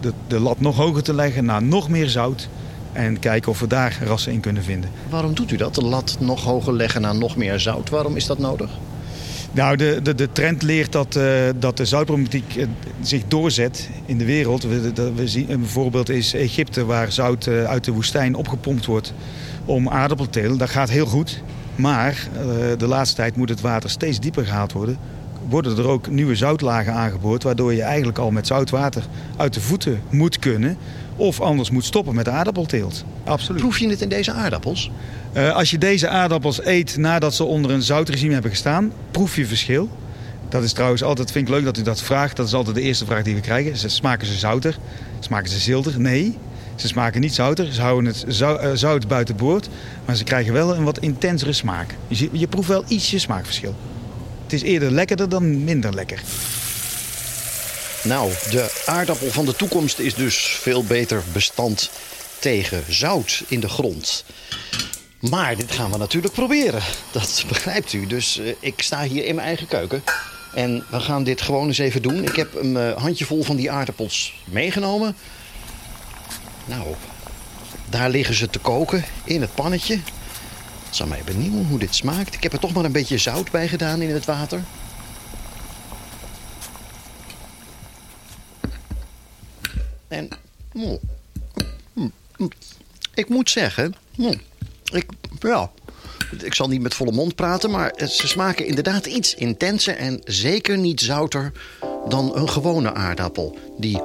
de, 0.00 0.12
de 0.26 0.40
lat 0.40 0.60
nog 0.60 0.76
hoger 0.76 1.02
te 1.02 1.14
leggen 1.14 1.44
naar 1.44 1.62
nog 1.62 1.88
meer 1.88 2.08
zout 2.08 2.48
en 2.92 3.18
kijken 3.18 3.50
of 3.50 3.60
we 3.60 3.66
daar 3.66 3.98
rassen 4.04 4.32
in 4.32 4.40
kunnen 4.40 4.62
vinden. 4.62 4.90
Waarom 5.08 5.34
doet 5.34 5.50
u 5.50 5.56
dat? 5.56 5.74
De 5.74 5.84
lat 5.84 6.16
nog 6.20 6.44
hoger 6.44 6.72
leggen 6.72 7.00
naar 7.00 7.16
nog 7.16 7.36
meer 7.36 7.60
zout. 7.60 7.90
Waarom 7.90 8.16
is 8.16 8.26
dat 8.26 8.38
nodig? 8.38 8.70
Nou, 9.52 9.76
de, 9.76 10.00
de, 10.02 10.14
de 10.14 10.32
trend 10.32 10.62
leert 10.62 10.92
dat, 10.92 11.16
uh, 11.16 11.24
dat 11.56 11.76
de 11.76 11.84
zoutproblematiek 11.84 12.56
uh, 12.56 12.66
zich 13.00 13.22
doorzet 13.28 13.88
in 14.06 14.18
de 14.18 14.24
wereld. 14.24 14.62
We, 14.62 14.92
de, 14.92 15.12
we 15.12 15.28
zien, 15.28 15.50
een 15.50 15.66
voorbeeld 15.66 16.08
is 16.08 16.34
Egypte, 16.34 16.84
waar 16.84 17.12
zout 17.12 17.46
uh, 17.46 17.64
uit 17.64 17.84
de 17.84 17.92
woestijn 17.92 18.34
opgepompt 18.34 18.86
wordt 18.86 19.14
om 19.64 19.88
aardappel 19.88 20.28
te 20.28 20.40
telen. 20.40 20.58
Dat 20.58 20.70
gaat 20.70 20.90
heel 20.90 21.06
goed. 21.06 21.42
Maar 21.76 22.28
de 22.78 22.86
laatste 22.86 23.16
tijd 23.16 23.36
moet 23.36 23.48
het 23.48 23.60
water 23.60 23.90
steeds 23.90 24.20
dieper 24.20 24.44
gehaald 24.44 24.72
worden. 24.72 24.98
Worden 25.48 25.78
er 25.78 25.88
ook 25.88 26.10
nieuwe 26.10 26.34
zoutlagen 26.34 26.92
aangeboord, 26.92 27.42
waardoor 27.42 27.74
je 27.74 27.82
eigenlijk 27.82 28.18
al 28.18 28.30
met 28.30 28.46
zoutwater 28.46 29.02
uit 29.36 29.54
de 29.54 29.60
voeten 29.60 30.00
moet 30.10 30.38
kunnen 30.38 30.76
of 31.16 31.40
anders 31.40 31.70
moet 31.70 31.84
stoppen 31.84 32.14
met 32.14 32.24
de 32.24 32.30
aardappelteelt. 32.30 33.04
Absoluut. 33.24 33.60
Proef 33.60 33.78
je 33.78 33.88
het 33.88 34.00
in 34.00 34.08
deze 34.08 34.32
aardappels? 34.32 34.90
Uh, 35.36 35.54
als 35.54 35.70
je 35.70 35.78
deze 35.78 36.08
aardappels 36.08 36.64
eet 36.64 36.96
nadat 36.96 37.34
ze 37.34 37.44
onder 37.44 37.70
een 37.70 37.82
zoutregime 37.82 38.32
hebben 38.32 38.50
gestaan, 38.50 38.92
proef 39.10 39.36
je 39.36 39.46
verschil. 39.46 39.88
Dat 40.48 40.62
is 40.62 40.72
trouwens 40.72 41.02
altijd, 41.02 41.30
vind 41.32 41.48
ik 41.48 41.54
leuk 41.54 41.64
dat 41.64 41.78
u 41.78 41.82
dat 41.82 42.02
vraagt. 42.02 42.36
Dat 42.36 42.46
is 42.46 42.54
altijd 42.54 42.76
de 42.76 42.82
eerste 42.82 43.04
vraag 43.04 43.22
die 43.22 43.34
we 43.34 43.40
krijgen. 43.40 43.90
Smaken 43.90 44.26
ze 44.26 44.34
zouter? 44.34 44.78
Smaken 45.20 45.50
ze 45.50 45.58
zilter? 45.58 46.00
Nee, 46.00 46.36
ze 46.74 46.86
smaken 46.86 47.20
niet 47.20 47.34
zouter. 47.34 47.72
Ze 47.72 47.80
houden 47.80 48.14
het 48.14 48.78
zout 48.78 49.08
buiten 49.08 49.36
boord. 49.36 49.68
Maar 50.04 50.16
ze 50.16 50.24
krijgen 50.24 50.52
wel 50.52 50.74
een 50.74 50.84
wat 50.84 50.98
intensere 50.98 51.52
smaak. 51.52 51.94
Je, 52.08 52.28
je 52.32 52.46
proeft 52.46 52.68
wel 52.68 52.84
ietsje 52.88 53.18
smaakverschil. 53.18 53.74
Het 54.50 54.62
is 54.62 54.68
eerder 54.68 54.90
lekkerder 54.90 55.28
dan 55.28 55.64
minder 55.64 55.94
lekker. 55.94 56.22
Nou, 58.02 58.32
de 58.50 58.82
aardappel 58.86 59.30
van 59.30 59.44
de 59.44 59.56
toekomst 59.56 59.98
is 59.98 60.14
dus 60.14 60.36
veel 60.36 60.84
beter 60.84 61.22
bestand 61.32 61.90
tegen 62.38 62.84
zout 62.88 63.42
in 63.48 63.60
de 63.60 63.68
grond. 63.68 64.24
Maar 65.18 65.56
dit 65.56 65.72
gaan 65.72 65.90
we 65.90 65.96
natuurlijk 65.96 66.34
proberen. 66.34 66.82
Dat 67.12 67.44
begrijpt 67.48 67.92
u. 67.92 68.06
Dus 68.06 68.38
uh, 68.38 68.54
ik 68.60 68.82
sta 68.82 69.02
hier 69.02 69.24
in 69.24 69.34
mijn 69.34 69.46
eigen 69.46 69.66
keuken. 69.66 70.02
En 70.54 70.84
we 70.90 71.00
gaan 71.00 71.24
dit 71.24 71.40
gewoon 71.40 71.66
eens 71.66 71.78
even 71.78 72.02
doen. 72.02 72.24
Ik 72.24 72.36
heb 72.36 72.54
een 72.54 72.74
uh, 72.74 72.92
handjevol 72.96 73.42
van 73.42 73.56
die 73.56 73.70
aardappels 73.70 74.34
meegenomen. 74.44 75.16
Nou, 76.64 76.86
daar 77.88 78.10
liggen 78.10 78.34
ze 78.34 78.50
te 78.50 78.58
koken 78.58 79.04
in 79.24 79.40
het 79.40 79.54
pannetje. 79.54 79.98
Zal 80.90 81.06
mij 81.06 81.22
benieuwen 81.24 81.66
hoe 81.66 81.78
dit 81.78 81.94
smaakt. 81.94 82.34
Ik 82.34 82.42
heb 82.42 82.52
er 82.52 82.58
toch 82.58 82.72
maar 82.72 82.84
een 82.84 82.92
beetje 82.92 83.18
zout 83.18 83.50
bij 83.50 83.68
gedaan 83.68 84.02
in 84.02 84.10
het 84.10 84.24
water. 84.24 84.64
En 90.08 90.28
mm, 90.72 90.98
mm, 91.92 92.12
mm, 92.36 92.48
ik 93.14 93.28
moet 93.28 93.50
zeggen, 93.50 93.94
ik, 94.84 95.06
ja, 95.40 95.70
ik 96.42 96.54
zal 96.54 96.68
niet 96.68 96.80
met 96.80 96.94
volle 96.94 97.12
mond 97.12 97.34
praten, 97.34 97.70
maar 97.70 97.92
ze 97.96 98.28
smaken 98.28 98.66
inderdaad 98.66 99.06
iets 99.06 99.34
intenser 99.34 99.96
en 99.96 100.20
zeker 100.24 100.78
niet 100.78 101.00
zouter 101.00 101.52
dan 102.08 102.36
een 102.36 102.48
gewone 102.48 102.94
aardappel. 102.94 103.58
Die, 103.78 104.02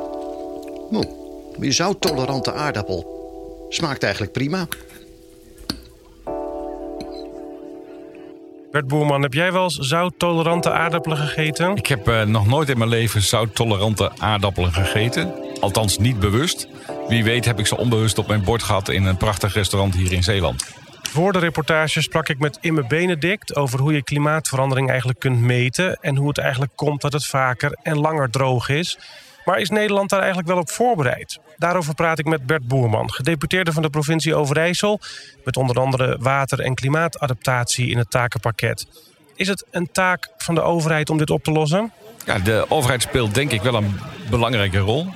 die 1.58 1.72
zouttolerante 1.72 2.54
aardappel 2.54 3.14
smaakt 3.70 4.04
eigenlijk 4.04 4.34
prima. 4.34 4.68
Bert 8.76 8.88
Boerman, 8.88 9.22
heb 9.22 9.34
jij 9.34 9.52
wel 9.52 9.64
eens 9.64 9.78
zouttolerante 9.78 10.72
aardappelen 10.72 11.18
gegeten? 11.18 11.76
Ik 11.76 11.88
heb 11.88 12.08
uh, 12.08 12.22
nog 12.22 12.48
nooit 12.48 12.70
in 12.70 12.78
mijn 12.78 12.90
leven 12.90 13.22
zouttolerante 13.22 14.12
aardappelen 14.18 14.74
gegeten. 14.74 15.34
Althans 15.60 15.98
niet 15.98 16.20
bewust. 16.20 16.68
Wie 17.08 17.24
weet 17.24 17.46
heb 17.46 17.60
ik 17.60 17.68
ze 17.68 17.78
onbewust 17.78 18.18
op 18.18 18.28
mijn 18.28 18.44
bord 18.44 18.64
gehad 18.64 18.90
in 18.90 19.06
een 19.06 19.18
prachtig 19.18 19.54
restaurant 19.54 19.96
hier 19.96 20.12
in 20.12 20.24
Zeeland. 20.24 20.66
Voor 21.02 21.32
de 21.32 21.40
reportage 21.40 22.02
sprak 22.02 22.30
ik 22.30 22.40
met 22.40 22.58
Imme 22.62 22.88
Benedict 22.88 23.56
over 23.56 23.80
hoe 23.80 23.94
je 23.94 24.04
klimaatverandering 24.04 24.90
eigenlijk 24.90 25.20
kunt 25.20 25.40
meten. 25.40 25.98
En 26.02 26.16
hoe 26.16 26.28
het 26.28 26.38
eigenlijk 26.38 26.72
komt 26.76 27.02
dat 27.02 27.14
het 27.14 27.26
vaker 27.26 27.78
en 27.84 27.98
langer 27.98 28.30
droog 28.30 28.70
is. 28.70 28.98
Maar 29.46 29.60
is 29.60 29.70
Nederland 29.70 30.10
daar 30.10 30.20
eigenlijk 30.20 30.50
wel 30.50 30.60
op 30.60 30.70
voorbereid? 30.70 31.40
Daarover 31.58 31.94
praat 31.94 32.20
ik 32.20 32.26
met 32.26 32.46
Bert 32.46 32.68
Boerman, 32.68 33.12
gedeputeerde 33.12 33.72
van 33.72 33.82
de 33.82 33.90
provincie 33.90 34.36
Overijssel. 34.36 35.00
Met 35.44 35.58
onder 35.58 35.80
andere 35.80 36.18
water- 36.20 36.60
en 36.60 36.76
klimaatadaptatie 36.76 37.90
in 37.90 37.98
het 37.98 38.12
takenpakket. 38.12 38.88
Is 39.36 39.48
het 39.48 39.66
een 39.72 39.90
taak 39.92 40.30
van 40.38 40.56
de 40.56 40.62
overheid 40.62 41.10
om 41.10 41.18
dit 41.18 41.30
op 41.30 41.44
te 41.44 41.52
lossen? 41.52 41.92
Ja, 42.26 42.40
de 42.40 42.66
overheid 42.70 43.02
speelt 43.02 43.34
denk 43.34 43.52
ik 43.52 43.62
wel 43.62 43.76
een 43.76 44.00
belangrijke 44.30 44.78
rol. 44.78 45.08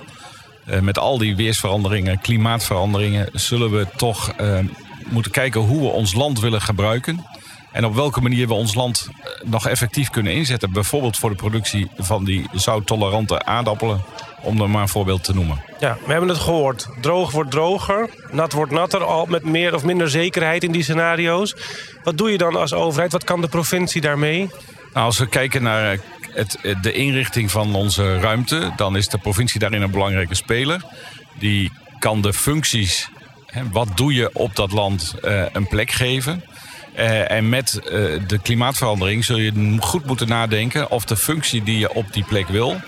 Uh, 0.66 0.80
met 0.80 0.98
al 0.98 1.18
die 1.18 1.36
weersveranderingen, 1.36 2.22
klimaatveranderingen, 2.22 3.30
zullen 3.34 3.72
we 3.72 3.88
toch 3.96 4.34
uh, 4.42 4.60
moeten 5.10 5.32
kijken 5.32 5.62
hoe 5.62 5.82
we 5.82 5.88
ons 5.88 6.14
land 6.14 6.40
willen 6.40 6.62
gebruiken. 6.62 7.26
En 7.72 7.86
op 7.86 7.96
welke 7.96 8.22
manier 8.22 8.48
we 8.48 8.54
ons 8.54 8.74
land 8.74 9.10
nog 9.44 9.68
effectief 9.68 10.10
kunnen 10.10 10.34
inzetten. 10.34 10.72
Bijvoorbeeld 10.72 11.18
voor 11.18 11.30
de 11.30 11.36
productie 11.36 11.88
van 11.98 12.26
die 12.26 12.48
zouttolerante 12.54 13.46
aardappelen. 13.46 14.02
Om 14.42 14.62
er 14.62 14.70
maar 14.70 14.82
een 14.82 14.90
voorbeeld 14.90 15.24
te 15.24 15.34
noemen. 15.34 15.62
Ja, 15.80 15.98
we 16.06 16.12
hebben 16.12 16.30
het 16.30 16.38
gehoord. 16.38 16.88
Droog 17.02 17.32
wordt 17.32 17.52
droger, 17.52 18.10
nat 18.32 18.54
wordt 18.54 18.72
natter. 18.72 19.04
Al 19.04 19.26
met 19.26 19.44
meer 19.44 19.76
of 19.76 19.84
minder 19.84 20.10
zekerheid 20.10 20.64
in 20.64 20.72
die 20.72 20.84
scenario's. 20.84 21.56
Wat 22.04 22.18
doe 22.18 22.32
je 22.32 22.38
dan 22.38 22.56
als 22.56 22.74
overheid? 22.74 23.12
Wat 23.12 23.24
kan 23.24 23.42
de 23.42 23.48
provincie 23.48 24.02
daarmee? 24.02 24.50
Nou, 24.94 25.06
als 25.06 25.18
we 25.18 25.28
kijken 25.28 25.64
naar 25.64 25.98
het, 26.34 26.58
de 26.82 26.92
inrichting 26.92 27.52
van 27.52 27.76
onze 27.76 28.20
ruimte... 28.20 28.72
dan 28.76 28.98
is 28.98 29.08
de 29.08 29.18
provincie 29.18 29.60
daarin 29.60 29.82
een 29.82 29.92
belangrijke 29.92 30.36
speler. 30.36 30.82
Die 31.40 31.72
kan 32.00 32.22
de 32.22 32.34
functies... 32.34 33.10
Hè, 33.46 33.62
wat 33.72 33.88
doe 33.96 34.14
je 34.14 34.30
op 34.34 34.56
dat 34.56 34.72
land 34.72 35.16
uh, 35.24 35.44
een 35.52 35.68
plek 35.68 35.92
geven... 35.92 36.44
Uh, 36.98 37.32
en 37.32 37.50
met 37.50 37.80
uh, 37.84 37.92
de 38.28 38.40
klimaatverandering 38.42 39.26
zul 39.26 39.38
je 39.38 39.78
goed 39.80 40.06
moeten 40.06 40.28
nadenken 40.28 40.92
of 40.92 41.06
de 41.06 41.16
functie 41.16 41.64
die 41.64 41.78
je 41.78 41.94
op 41.94 42.14
die 42.14 42.24
plek 42.24 42.48
wil 42.48 42.82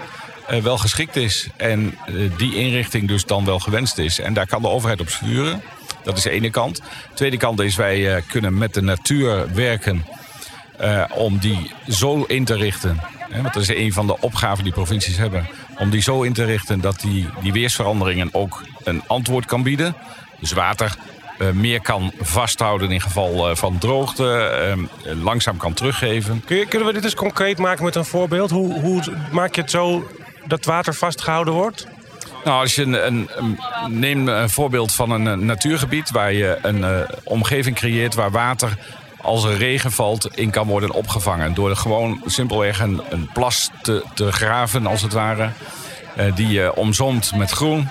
wel 0.61 0.77
geschikt 0.77 1.15
is. 1.15 1.47
En 1.57 1.97
die 2.37 2.55
inrichting 2.55 3.07
dus 3.07 3.25
dan 3.25 3.45
wel 3.45 3.59
gewenst 3.59 3.97
is. 3.97 4.19
En 4.19 4.33
daar 4.33 4.47
kan 4.47 4.61
de 4.61 4.67
overheid 4.67 5.01
op 5.01 5.09
sturen. 5.09 5.61
Dat 6.03 6.17
is 6.17 6.23
de 6.23 6.29
ene 6.29 6.49
kant. 6.49 6.75
De 6.77 6.83
tweede 7.13 7.37
kant 7.37 7.59
is 7.59 7.75
wij 7.75 8.23
kunnen 8.27 8.57
met 8.57 8.73
de 8.73 8.81
natuur 8.81 9.53
werken 9.53 10.05
om 11.13 11.37
die 11.37 11.71
zo 11.87 12.23
in 12.23 12.45
te 12.45 12.55
richten. 12.55 13.01
Want 13.41 13.53
dat 13.53 13.63
is 13.63 13.69
een 13.69 13.93
van 13.93 14.07
de 14.07 14.19
opgaven 14.19 14.63
die 14.63 14.73
provincies 14.73 15.17
hebben. 15.17 15.47
Om 15.77 15.89
die 15.89 16.01
zo 16.01 16.21
in 16.21 16.33
te 16.33 16.43
richten 16.43 16.81
dat 16.81 16.99
die, 16.99 17.27
die 17.41 17.53
weersveranderingen 17.53 18.29
ook 18.31 18.63
een 18.83 19.03
antwoord 19.07 19.45
kan 19.45 19.63
bieden. 19.63 19.95
Dus 20.39 20.51
water, 20.51 20.95
meer 21.53 21.81
kan 21.81 22.11
vasthouden 22.21 22.91
in 22.91 23.01
geval 23.01 23.55
van 23.55 23.77
droogte, 23.77 24.77
langzaam 25.03 25.57
kan 25.57 25.73
teruggeven. 25.73 26.43
Kunnen 26.45 26.87
we 26.87 26.93
dit 26.93 27.03
eens 27.03 27.15
concreet 27.15 27.57
maken 27.57 27.83
met 27.83 27.95
een 27.95 28.05
voorbeeld? 28.05 28.49
Hoe, 28.49 28.79
hoe 28.79 29.03
maak 29.31 29.55
je 29.55 29.61
het 29.61 29.71
zo 29.71 30.09
dat 30.45 30.65
water 30.65 30.93
vastgehouden 30.93 31.53
wordt? 31.53 31.87
Nou, 32.43 32.61
als 32.61 32.75
je 32.75 32.81
een, 32.81 33.29
een, 33.37 33.59
neem 33.87 34.27
een 34.27 34.49
voorbeeld 34.49 34.93
van 34.93 35.11
een, 35.11 35.27
eh, 35.27 35.33
natuurgebied 35.33 36.11
waar 36.11 36.33
je 36.33 36.57
een 36.61 36.77
uh, 36.77 36.99
omgeving 37.23 37.75
creëert 37.75 38.15
waar 38.15 38.31
water 38.31 38.77
als 39.21 39.43
er 39.43 39.57
regen 39.57 39.91
valt 39.91 40.37
in 40.37 40.49
kan 40.49 40.67
worden 40.67 40.91
opgevangen. 40.91 41.53
Door 41.53 41.75
gewoon 41.75 42.21
simpelweg 42.25 42.79
een, 42.79 43.01
een 43.09 43.29
plas 43.33 43.69
te, 43.81 44.03
te 44.13 44.31
graven, 44.31 44.87
als 44.87 45.01
het 45.01 45.13
ware. 45.13 45.49
Uh, 46.17 46.35
die 46.35 46.47
je 46.47 46.75
omzomt 46.75 47.35
met 47.35 47.51
groen 47.51 47.89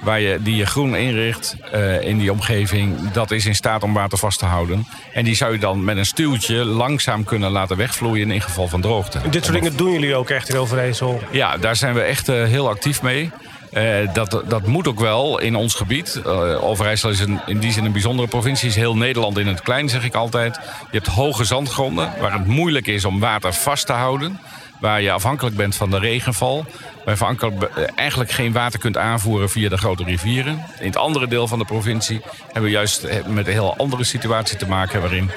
waar 0.00 0.20
je, 0.20 0.42
die 0.42 0.56
je 0.56 0.66
groen 0.66 0.94
inricht 0.94 1.56
uh, 1.74 2.00
in 2.02 2.18
die 2.18 2.32
omgeving, 2.32 3.10
dat 3.10 3.30
is 3.30 3.46
in 3.46 3.54
staat 3.54 3.82
om 3.82 3.92
water 3.92 4.18
vast 4.18 4.38
te 4.38 4.46
houden. 4.46 4.86
En 5.12 5.24
die 5.24 5.34
zou 5.34 5.52
je 5.52 5.58
dan 5.58 5.84
met 5.84 5.96
een 5.96 6.06
stuwtje 6.06 6.64
langzaam 6.64 7.24
kunnen 7.24 7.50
laten 7.50 7.76
wegvloeien 7.76 8.30
in 8.30 8.40
geval 8.40 8.68
van 8.68 8.80
droogte. 8.80 9.18
Dit 9.30 9.44
soort 9.44 9.56
dingen 9.56 9.76
doen 9.76 9.92
jullie 9.92 10.14
ook 10.14 10.30
echt 10.30 10.48
in 10.48 10.56
Overijssel? 10.56 11.20
Ja, 11.30 11.56
daar 11.56 11.76
zijn 11.76 11.94
we 11.94 12.00
echt 12.00 12.28
uh, 12.28 12.44
heel 12.44 12.68
actief 12.68 13.02
mee. 13.02 13.30
Uh, 13.72 14.12
dat, 14.12 14.42
dat 14.48 14.66
moet 14.66 14.88
ook 14.88 15.00
wel 15.00 15.40
in 15.40 15.54
ons 15.54 15.74
gebied. 15.74 16.20
Uh, 16.26 16.64
Overijssel 16.64 17.10
is 17.10 17.20
een, 17.20 17.40
in 17.46 17.58
die 17.58 17.72
zin 17.72 17.84
een 17.84 17.92
bijzondere 17.92 18.28
provincie. 18.28 18.68
Is 18.68 18.74
heel 18.74 18.96
Nederland 18.96 19.38
in 19.38 19.46
het 19.46 19.60
klein, 19.60 19.88
zeg 19.88 20.04
ik 20.04 20.14
altijd. 20.14 20.54
Je 20.90 20.96
hebt 20.96 21.06
hoge 21.06 21.44
zandgronden 21.44 22.12
waar 22.20 22.32
het 22.32 22.46
moeilijk 22.46 22.86
is 22.86 23.04
om 23.04 23.20
water 23.20 23.52
vast 23.52 23.86
te 23.86 23.92
houden. 23.92 24.40
Waar 24.80 25.02
je 25.02 25.12
afhankelijk 25.12 25.56
bent 25.56 25.76
van 25.76 25.90
de 25.90 25.98
regenval. 25.98 26.66
Waar 27.04 27.34
je 27.38 27.92
eigenlijk 27.94 28.30
geen 28.30 28.52
water 28.52 28.78
kunt 28.78 28.96
aanvoeren 28.96 29.50
via 29.50 29.68
de 29.68 29.76
grote 29.76 30.04
rivieren. 30.04 30.64
In 30.78 30.86
het 30.86 30.96
andere 30.96 31.28
deel 31.28 31.48
van 31.48 31.58
de 31.58 31.64
provincie 31.64 32.20
hebben 32.44 32.62
we 32.62 32.70
juist 32.70 33.02
met 33.26 33.46
een 33.46 33.52
heel 33.52 33.76
andere 33.76 34.04
situatie 34.04 34.56
te 34.56 34.68
maken. 34.68 35.00
Waarin 35.00 35.30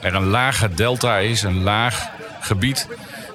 er 0.00 0.14
een 0.14 0.26
lage 0.26 0.74
delta 0.74 1.18
is, 1.18 1.42
een 1.42 1.62
laag 1.62 2.08
gebied. 2.40 2.88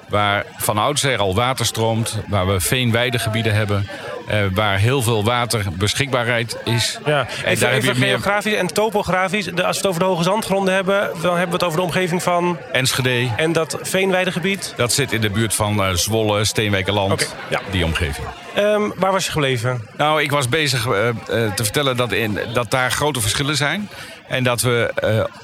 Waar 0.08 0.44
van 0.56 0.78
oudsher 0.78 1.18
al 1.18 1.34
water 1.34 1.66
stroomt. 1.66 2.18
Waar 2.28 2.46
we 2.46 2.60
veenweidegebieden 2.60 3.54
hebben. 3.54 3.88
Uh, 4.30 4.36
waar 4.52 4.78
heel 4.78 5.02
veel 5.02 5.24
waterbeschikbaarheid 5.24 6.56
is. 6.64 6.98
Ja, 7.04 7.18
en 7.18 7.26
even, 7.44 7.60
daar 7.60 7.72
heb 7.72 7.82
je 7.82 7.94
geografisch 7.94 8.52
meer... 8.52 8.60
en 8.60 8.66
topografisch. 8.66 9.44
De, 9.44 9.64
als 9.64 9.76
we 9.76 9.82
het 9.82 9.86
over 9.86 10.00
de 10.00 10.06
hoge 10.06 10.22
zandgronden 10.22 10.74
hebben, 10.74 11.10
dan 11.22 11.36
hebben 11.36 11.46
we 11.46 11.52
het 11.52 11.62
over 11.62 11.78
de 11.78 11.84
omgeving 11.84 12.22
van... 12.22 12.58
Enschede. 12.72 13.28
En 13.36 13.52
dat 13.52 13.78
veenweidegebied? 13.80 14.74
Dat 14.76 14.92
zit 14.92 15.12
in 15.12 15.20
de 15.20 15.30
buurt 15.30 15.54
van 15.54 15.80
uh, 15.80 15.92
Zwolle, 15.92 16.44
Steenwijkerland, 16.44 17.12
okay, 17.12 17.26
ja. 17.50 17.60
die 17.70 17.84
omgeving. 17.84 18.26
Um, 18.58 18.92
waar 18.96 19.12
was 19.12 19.24
je 19.24 19.30
gebleven? 19.30 19.88
Nou, 19.96 20.22
ik 20.22 20.30
was 20.30 20.48
bezig 20.48 20.86
uh, 20.86 20.92
te 21.28 21.64
vertellen 21.64 21.96
dat, 21.96 22.12
in, 22.12 22.38
dat 22.52 22.70
daar 22.70 22.90
grote 22.90 23.20
verschillen 23.20 23.56
zijn. 23.56 23.88
En 24.28 24.44
dat 24.44 24.60
we 24.60 24.92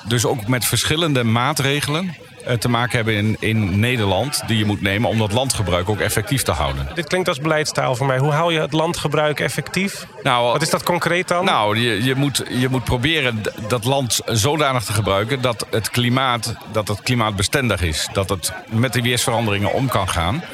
dus 0.08 0.24
ook 0.24 0.46
met 0.46 0.64
verschillende 0.64 1.24
maatregelen 1.24 2.14
eh, 2.14 2.31
te 2.58 2.68
maken 2.68 2.96
hebben 2.96 3.14
in, 3.14 3.36
in 3.40 3.80
Nederland 3.80 4.42
die 4.46 4.58
je 4.58 4.64
moet 4.64 4.80
nemen 4.80 5.08
om 5.08 5.18
dat 5.18 5.32
landgebruik 5.32 5.88
ook 5.88 6.00
effectief 6.00 6.42
te 6.42 6.50
houden. 6.50 6.88
Dit 6.94 7.06
klinkt 7.06 7.28
als 7.28 7.38
beleidstaal 7.38 7.96
voor 7.96 8.06
mij. 8.06 8.18
Hoe 8.18 8.32
hou 8.32 8.52
je 8.52 8.60
het 8.60 8.72
landgebruik 8.72 9.40
effectief? 9.40 10.06
Nou, 10.22 10.52
Wat 10.52 10.62
is 10.62 10.70
dat 10.70 10.82
concreet 10.82 11.28
dan? 11.28 11.44
Nou, 11.44 11.78
je, 11.78 12.04
je, 12.04 12.14
moet, 12.14 12.44
je 12.48 12.68
moet 12.68 12.84
proberen 12.84 13.42
dat 13.68 13.84
land 13.84 14.20
zodanig 14.26 14.84
te 14.84 14.92
gebruiken 14.92 15.40
dat 15.40 15.66
het 15.70 15.90
klimaat, 15.90 16.54
dat 16.72 16.88
het 16.88 17.02
klimaatbestendig 17.02 17.80
is. 17.82 18.08
Dat 18.12 18.28
het 18.28 18.52
met 18.68 18.92
de 18.92 19.02
weersveranderingen 19.02 19.72
om 19.72 19.88
kan 19.88 20.08
gaan. 20.08 20.44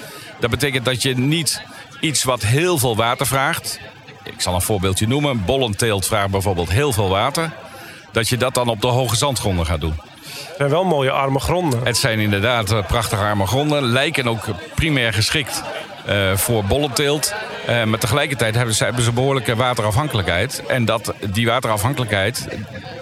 Dat 0.40 0.50
betekent 0.50 0.84
dat 0.84 1.02
je 1.02 1.16
niet 1.16 1.62
iets 2.00 2.24
wat 2.24 2.42
heel 2.42 2.78
veel 2.78 2.96
water 2.96 3.26
vraagt. 3.26 3.80
Ik 4.24 4.40
zal 4.40 4.54
een 4.54 4.62
voorbeeldje 4.62 5.08
noemen. 5.08 5.44
Bollenteelt 5.44 6.06
vraagt 6.06 6.30
bijvoorbeeld 6.30 6.70
heel 6.70 6.92
veel 6.92 7.08
water. 7.08 7.52
Dat 8.12 8.28
je 8.28 8.36
dat 8.36 8.54
dan 8.54 8.68
op 8.68 8.80
de 8.80 8.86
hoge 8.86 9.16
zandgronden 9.16 9.66
gaat 9.66 9.80
doen 9.80 10.07
zijn 10.58 10.70
wel 10.70 10.84
mooie 10.84 11.10
arme 11.10 11.38
gronden. 11.38 11.80
Het 11.84 11.96
zijn 11.96 12.18
inderdaad 12.18 12.72
eh, 12.72 12.86
prachtige 12.86 13.22
arme 13.22 13.46
gronden. 13.46 13.82
Lijken 13.82 14.28
ook 14.28 14.44
primair 14.74 15.12
geschikt 15.12 15.62
uh, 16.08 16.36
voor 16.36 16.64
bollenteelt. 16.64 17.34
Uh, 17.68 17.84
maar 17.84 17.98
tegelijkertijd 17.98 18.54
hebben 18.54 18.74
ze, 18.74 18.84
hebben 18.84 19.02
ze 19.02 19.12
behoorlijke 19.12 19.56
waterafhankelijkheid. 19.56 20.62
En 20.66 20.84
dat, 20.84 21.14
die 21.30 21.46
waterafhankelijkheid, 21.46 22.48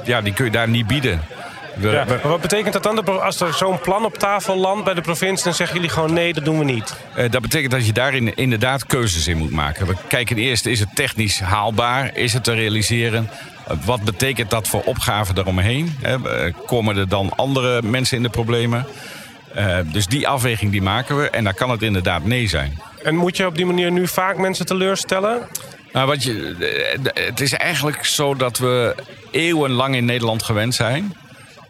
ja, 0.04 0.20
die 0.20 0.32
kun 0.32 0.44
je 0.44 0.50
daar 0.50 0.68
niet 0.68 0.86
bieden. 0.86 1.20
Ja, 1.80 2.04
maar 2.04 2.20
wat 2.22 2.40
betekent 2.40 2.72
dat 2.72 2.82
dan? 2.82 3.22
Als 3.22 3.40
er 3.40 3.54
zo'n 3.54 3.80
plan 3.80 4.04
op 4.04 4.18
tafel 4.18 4.56
landt 4.56 4.84
bij 4.84 4.94
de 4.94 5.00
provincie... 5.00 5.44
dan 5.44 5.54
zeggen 5.54 5.76
jullie 5.76 5.90
gewoon 5.90 6.12
nee, 6.12 6.32
dat 6.32 6.44
doen 6.44 6.58
we 6.58 6.64
niet? 6.64 6.96
Uh, 7.16 7.30
dat 7.30 7.42
betekent 7.42 7.72
dat 7.72 7.86
je 7.86 7.92
daarin 7.92 8.34
inderdaad 8.34 8.86
keuzes 8.86 9.28
in 9.28 9.36
moet 9.36 9.50
maken. 9.50 9.86
We 9.86 9.94
kijken 10.08 10.36
eerst, 10.36 10.66
is 10.66 10.80
het 10.80 10.94
technisch 10.94 11.40
haalbaar? 11.40 12.16
Is 12.16 12.32
het 12.32 12.44
te 12.44 12.52
realiseren? 12.52 13.30
Wat 13.84 14.02
betekent 14.02 14.50
dat 14.50 14.68
voor 14.68 14.82
opgaven 14.82 15.38
eromheen? 15.38 15.96
Komen 16.66 16.96
er 16.96 17.08
dan 17.08 17.32
andere 17.36 17.82
mensen 17.82 18.16
in 18.16 18.22
de 18.22 18.28
problemen? 18.28 18.86
Uh, 19.56 19.78
dus 19.84 20.06
die 20.06 20.28
afweging 20.28 20.70
die 20.70 20.82
maken 20.82 21.16
we 21.16 21.30
en 21.30 21.44
dan 21.44 21.54
kan 21.54 21.70
het 21.70 21.82
inderdaad 21.82 22.24
nee 22.24 22.48
zijn. 22.48 22.78
En 23.02 23.14
moet 23.14 23.36
je 23.36 23.46
op 23.46 23.56
die 23.56 23.66
manier 23.66 23.92
nu 23.92 24.06
vaak 24.06 24.36
mensen 24.36 24.66
teleurstellen? 24.66 25.48
Nou, 25.92 26.06
wat 26.06 26.22
je, 26.22 26.56
eh, 27.14 27.24
het 27.26 27.40
is 27.40 27.52
eigenlijk 27.52 28.04
zo 28.04 28.34
dat 28.34 28.58
we 28.58 28.94
eeuwenlang 29.30 29.94
in 29.94 30.04
Nederland 30.04 30.42
gewend 30.42 30.74
zijn. 30.74 31.14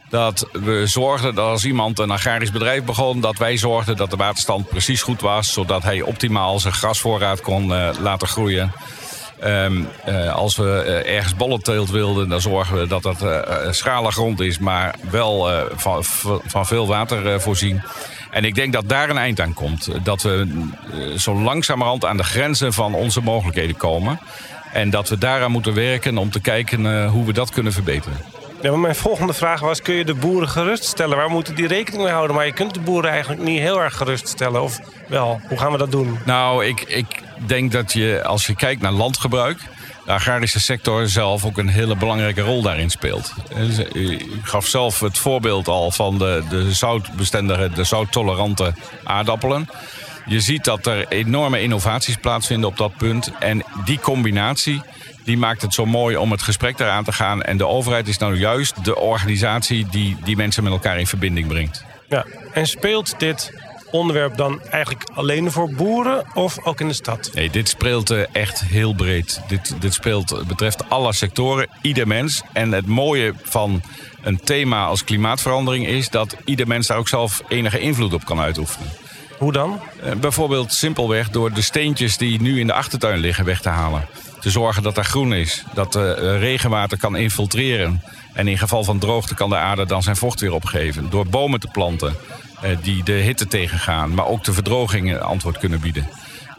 Dat 0.08 0.48
we 0.52 0.82
zorgden 0.86 1.34
dat 1.34 1.48
als 1.48 1.64
iemand 1.64 1.98
een 1.98 2.10
agrarisch 2.10 2.50
bedrijf 2.50 2.84
begon, 2.84 3.20
dat 3.20 3.36
wij 3.36 3.56
zorgden 3.56 3.96
dat 3.96 4.10
de 4.10 4.16
waterstand 4.16 4.68
precies 4.68 5.02
goed 5.02 5.20
was, 5.20 5.52
zodat 5.52 5.82
hij 5.82 6.02
optimaal 6.02 6.60
zijn 6.60 6.74
grasvoorraad 6.74 7.40
kon 7.40 7.70
uh, 7.70 7.88
laten 8.00 8.28
groeien. 8.28 8.72
Um, 9.44 9.88
uh, 10.08 10.34
als 10.34 10.56
we 10.56 11.02
uh, 11.06 11.14
ergens 11.16 11.36
bollenteelt 11.36 11.90
wilden, 11.90 12.28
dan 12.28 12.40
zorgen 12.40 12.78
we 12.78 12.86
dat 12.86 13.02
dat 13.02 13.24
schrale 13.70 14.10
grond 14.10 14.40
is, 14.40 14.58
maar 14.58 14.94
wel 15.10 15.48
van, 15.74 16.04
van, 16.44 16.66
veel 16.66 16.86
water 16.86 17.40
voorzien. 17.40 17.82
En 18.30 18.44
ik 18.44 18.54
denk 18.54 18.72
dat 18.72 18.88
daar 18.88 19.10
een 19.10 19.18
eind 19.18 19.40
aan 19.40 19.54
komt. 19.54 19.88
Dat 20.02 20.22
we 20.22 20.66
zo 21.16 21.34
langzamerhand 21.34 22.04
aan 22.04 22.16
de 22.16 22.24
grenzen 22.24 22.72
van 22.72 22.94
onze 22.94 23.20
mogelijkheden 23.20 23.76
komen. 23.76 24.20
En 24.72 24.90
dat 24.90 25.08
we 25.08 25.18
daaraan 25.18 25.50
moeten 25.50 25.74
werken 25.74 26.18
om 26.18 26.30
te 26.30 26.40
kijken 26.40 27.06
hoe 27.06 27.26
we 27.26 27.32
dat 27.32 27.50
kunnen 27.50 27.72
verbeteren. 27.72 28.16
Ja, 28.62 28.76
mijn 28.76 28.94
volgende 28.94 29.32
vraag 29.32 29.60
was: 29.60 29.82
kun 29.82 29.94
je 29.94 30.04
de 30.04 30.14
boeren 30.14 30.48
geruststellen? 30.48 31.16
Waar 31.16 31.30
moeten 31.30 31.54
die 31.54 31.66
rekening 31.66 32.02
mee 32.02 32.12
houden? 32.12 32.36
Maar 32.36 32.46
je 32.46 32.52
kunt 32.52 32.74
de 32.74 32.80
boeren 32.80 33.10
eigenlijk 33.10 33.42
niet 33.42 33.58
heel 33.58 33.82
erg 33.82 33.96
geruststellen. 33.96 34.62
Of 34.62 34.80
wel, 35.08 35.40
hoe 35.48 35.58
gaan 35.58 35.72
we 35.72 35.78
dat 35.78 35.90
doen? 35.90 36.18
Nou, 36.24 36.64
ik, 36.64 36.80
ik 36.80 37.22
denk 37.46 37.72
dat 37.72 37.92
je, 37.92 38.24
als 38.24 38.46
je 38.46 38.56
kijkt 38.56 38.82
naar 38.82 38.92
landgebruik. 38.92 39.58
De 40.04 40.12
agrarische 40.12 40.60
sector 40.60 41.08
zelf 41.08 41.44
ook 41.44 41.58
een 41.58 41.68
hele 41.68 41.96
belangrijke 41.96 42.40
rol 42.40 42.62
daarin 42.62 42.90
speelt. 42.90 43.32
Ik 43.92 44.26
gaf 44.42 44.66
zelf 44.66 45.00
het 45.00 45.18
voorbeeld 45.18 45.68
al 45.68 45.90
van 45.90 46.18
de, 46.18 46.42
de 46.48 46.72
zoutbestendige, 46.72 47.70
de 47.74 47.84
zouttolerante 47.84 48.74
aardappelen. 49.04 49.68
Je 50.26 50.40
ziet 50.40 50.64
dat 50.64 50.86
er 50.86 51.08
enorme 51.08 51.60
innovaties 51.60 52.16
plaatsvinden 52.16 52.68
op 52.68 52.76
dat 52.76 52.96
punt. 52.96 53.30
En 53.38 53.64
die 53.84 54.00
combinatie 54.00 54.82
die 55.26 55.36
maakt 55.36 55.62
het 55.62 55.74
zo 55.74 55.86
mooi 55.86 56.16
om 56.16 56.30
het 56.30 56.42
gesprek 56.42 56.78
eraan 56.78 57.04
te 57.04 57.12
gaan. 57.12 57.42
En 57.42 57.56
de 57.56 57.66
overheid 57.66 58.08
is 58.08 58.18
nou 58.18 58.36
juist 58.36 58.84
de 58.84 58.96
organisatie 58.96 59.86
die 59.90 60.16
die 60.24 60.36
mensen 60.36 60.62
met 60.62 60.72
elkaar 60.72 60.98
in 60.98 61.06
verbinding 61.06 61.46
brengt. 61.46 61.84
Ja, 62.08 62.24
en 62.52 62.66
speelt 62.66 63.18
dit 63.18 63.52
onderwerp 63.90 64.36
dan 64.36 64.62
eigenlijk 64.62 65.04
alleen 65.14 65.52
voor 65.52 65.70
boeren 65.70 66.24
of 66.34 66.64
ook 66.64 66.80
in 66.80 66.88
de 66.88 66.94
stad? 66.94 67.30
Nee, 67.34 67.50
dit 67.50 67.68
speelt 67.68 68.10
eh, 68.10 68.22
echt 68.32 68.60
heel 68.60 68.94
breed. 68.94 69.40
Dit, 69.48 69.74
dit 69.80 69.94
speelt, 69.94 70.46
betreft 70.46 70.90
alle 70.90 71.12
sectoren, 71.12 71.68
ieder 71.82 72.06
mens. 72.06 72.42
En 72.52 72.72
het 72.72 72.86
mooie 72.86 73.34
van 73.42 73.82
een 74.22 74.40
thema 74.40 74.86
als 74.86 75.04
klimaatverandering 75.04 75.86
is 75.86 76.08
dat 76.08 76.36
ieder 76.44 76.66
mens 76.66 76.86
daar 76.86 76.98
ook 76.98 77.08
zelf 77.08 77.42
enige 77.48 77.78
invloed 77.78 78.14
op 78.14 78.24
kan 78.24 78.40
uitoefenen. 78.40 78.88
Hoe 79.38 79.52
dan? 79.52 79.80
Eh, 80.02 80.12
bijvoorbeeld 80.12 80.72
simpelweg 80.72 81.30
door 81.30 81.52
de 81.52 81.62
steentjes 81.62 82.16
die 82.16 82.40
nu 82.40 82.60
in 82.60 82.66
de 82.66 82.72
achtertuin 82.72 83.18
liggen 83.18 83.44
weg 83.44 83.60
te 83.60 83.68
halen 83.68 84.08
te 84.46 84.52
zorgen 84.52 84.82
dat 84.82 84.96
er 84.96 85.04
groen 85.04 85.32
is. 85.32 85.64
Dat 85.74 85.92
de 85.92 86.14
eh, 86.14 86.38
regenwater 86.38 86.98
kan 86.98 87.16
infiltreren. 87.16 88.02
En 88.32 88.48
in 88.48 88.58
geval 88.58 88.84
van 88.84 88.98
droogte 88.98 89.34
kan 89.34 89.48
de 89.48 89.56
aarde 89.56 89.86
dan 89.86 90.02
zijn 90.02 90.16
vocht 90.16 90.40
weer 90.40 90.52
opgeven. 90.52 91.10
Door 91.10 91.26
bomen 91.26 91.60
te 91.60 91.68
planten 91.72 92.16
eh, 92.60 92.70
die 92.82 93.02
de 93.02 93.12
hitte 93.12 93.46
tegengaan. 93.46 94.14
Maar 94.14 94.26
ook 94.26 94.44
de 94.44 94.52
verdroging 94.52 95.18
antwoord 95.18 95.58
kunnen 95.58 95.80
bieden. 95.80 96.08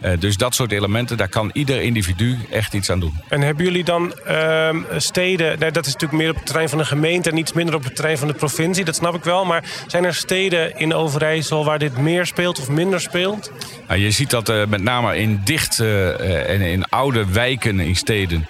Uh, 0.02 0.12
dus 0.20 0.38
dat 0.38 0.56
soort 0.56 0.72
elementen, 0.72 1.18
daar 1.18 1.28
kan 1.28 1.50
ieder 1.54 1.82
individu 1.82 2.38
echt 2.50 2.74
iets 2.74 2.90
aan 2.90 3.00
doen. 3.00 3.14
En 3.30 3.42
hebben 3.42 3.66
jullie 3.66 3.84
dan 3.84 4.14
uh, 4.28 4.70
steden, 4.98 5.60
nou, 5.60 5.72
dat 5.72 5.86
is 5.86 5.94
natuurlijk 5.94 6.22
meer 6.22 6.30
op 6.30 6.36
het 6.36 6.46
terrein 6.46 6.70
van 6.70 6.78
de 6.78 6.86
gemeente 6.86 7.30
en 7.30 7.38
iets 7.38 7.54
minder 7.54 7.76
op 7.76 7.84
het 7.84 7.96
terrein 7.96 8.18
van 8.18 8.28
de 8.28 8.34
provincie, 8.34 8.86
dat 8.86 8.96
snap 8.96 9.16
ik 9.16 9.24
wel. 9.24 9.46
Maar 9.46 9.64
zijn 9.88 10.06
er 10.06 10.16
steden 10.16 10.80
in 10.80 10.94
Overijssel 10.94 11.66
waar 11.66 11.80
dit 11.80 11.98
meer 11.98 12.26
speelt 12.26 12.60
of 12.60 12.70
minder 12.70 13.02
speelt? 13.02 13.52
Nou, 13.88 14.00
je 14.00 14.12
ziet 14.12 14.30
dat 14.30 14.50
uh, 14.50 14.66
met 14.66 14.82
name 14.82 15.18
in 15.18 15.42
dicht 15.44 15.80
uh, 15.80 16.50
en 16.50 16.62
in 16.62 16.86
oude 16.86 17.26
wijken 17.26 17.80
in 17.80 17.96
steden. 17.96 18.48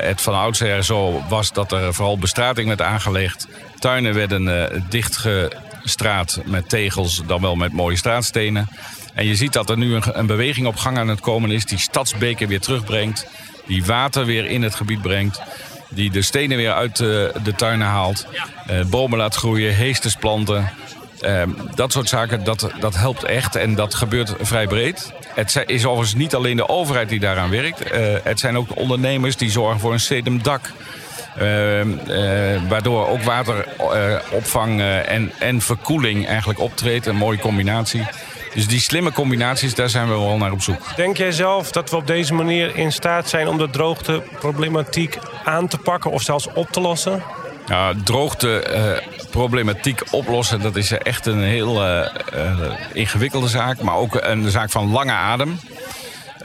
het 0.00 0.20
van 0.20 0.34
oudsher 0.34 0.84
zo 0.84 1.22
was 1.28 1.52
dat 1.52 1.72
er 1.72 1.94
vooral 1.94 2.18
bestrating 2.18 2.68
werd 2.68 2.82
aangelegd. 2.82 3.46
Tuinen 3.78 4.14
werden 4.14 4.84
dichtgestraat 4.88 6.40
met 6.44 6.68
tegels, 6.68 7.22
dan 7.26 7.40
wel 7.40 7.56
met 7.56 7.72
mooie 7.72 7.96
straatstenen. 7.96 8.68
En 9.14 9.26
je 9.26 9.34
ziet 9.34 9.52
dat 9.52 9.70
er 9.70 9.78
nu 9.78 9.94
een, 9.94 10.02
een 10.12 10.26
beweging 10.26 10.66
op 10.66 10.76
gang 10.76 10.98
aan 10.98 11.08
het 11.08 11.20
komen 11.20 11.50
is... 11.50 11.64
die 11.64 11.78
stadsbeken 11.78 12.48
weer 12.48 12.60
terugbrengt, 12.60 13.26
die 13.66 13.84
water 13.84 14.24
weer 14.24 14.46
in 14.46 14.62
het 14.62 14.74
gebied 14.74 15.02
brengt... 15.02 15.42
die 15.88 16.10
de 16.10 16.22
stenen 16.22 16.56
weer 16.56 16.72
uit 16.72 16.96
de, 16.96 17.32
de 17.42 17.54
tuinen 17.54 17.86
haalt, 17.86 18.26
bomen 18.86 19.18
laat 19.18 19.34
groeien, 19.34 19.74
heesters 19.74 20.16
planten... 20.16 20.72
Ehm, 21.20 21.50
dat 21.74 21.92
soort 21.92 22.08
zaken, 22.08 22.44
dat, 22.44 22.70
dat 22.80 22.96
helpt 22.96 23.24
echt 23.24 23.56
en 23.56 23.74
dat 23.74 23.94
gebeurt 23.94 24.34
vrij 24.40 24.66
breed. 24.66 25.12
Het 25.34 25.62
is 25.66 25.84
overigens 25.84 26.14
niet 26.14 26.34
alleen 26.34 26.56
de 26.56 26.68
overheid 26.68 27.08
die 27.08 27.20
daaraan 27.20 27.50
werkt. 27.50 27.92
Uh, 27.92 28.14
het 28.24 28.40
zijn 28.40 28.56
ook 28.56 28.76
ondernemers 28.76 29.36
die 29.36 29.50
zorgen 29.50 29.80
voor 29.80 29.92
een 29.92 30.00
sedumdak. 30.00 30.72
Uh, 31.42 31.82
waardoor 32.68 33.08
ook 33.08 33.22
wateropvang 33.22 34.80
en, 34.80 35.32
en 35.38 35.60
verkoeling 35.60 36.26
eigenlijk 36.26 36.60
optreedt. 36.60 37.06
Een 37.06 37.16
mooie 37.16 37.38
combinatie. 37.38 38.06
Dus 38.54 38.66
die 38.66 38.80
slimme 38.80 39.12
combinaties, 39.12 39.74
daar 39.74 39.88
zijn 39.88 40.08
we 40.08 40.12
wel 40.12 40.36
naar 40.36 40.52
op 40.52 40.62
zoek. 40.62 40.96
Denk 40.96 41.16
jij 41.16 41.32
zelf 41.32 41.70
dat 41.70 41.90
we 41.90 41.96
op 41.96 42.06
deze 42.06 42.34
manier 42.34 42.76
in 42.76 42.92
staat 42.92 43.28
zijn 43.28 43.48
om 43.48 43.58
de 43.58 43.70
droogteproblematiek 43.70 45.18
aan 45.44 45.68
te 45.68 45.78
pakken 45.78 46.10
of 46.10 46.22
zelfs 46.22 46.48
op 46.54 46.70
te 46.70 46.80
lossen? 46.80 47.22
Nou, 47.66 47.96
droogteproblematiek 48.04 50.02
oplossen, 50.10 50.60
dat 50.60 50.76
is 50.76 50.90
echt 50.90 51.26
een 51.26 51.42
heel 51.42 51.86
uh, 51.86 52.06
ingewikkelde 52.92 53.48
zaak. 53.48 53.80
Maar 53.82 53.94
ook 53.94 54.18
een 54.20 54.50
zaak 54.50 54.70
van 54.70 54.90
lange 54.90 55.12
adem. 55.12 55.60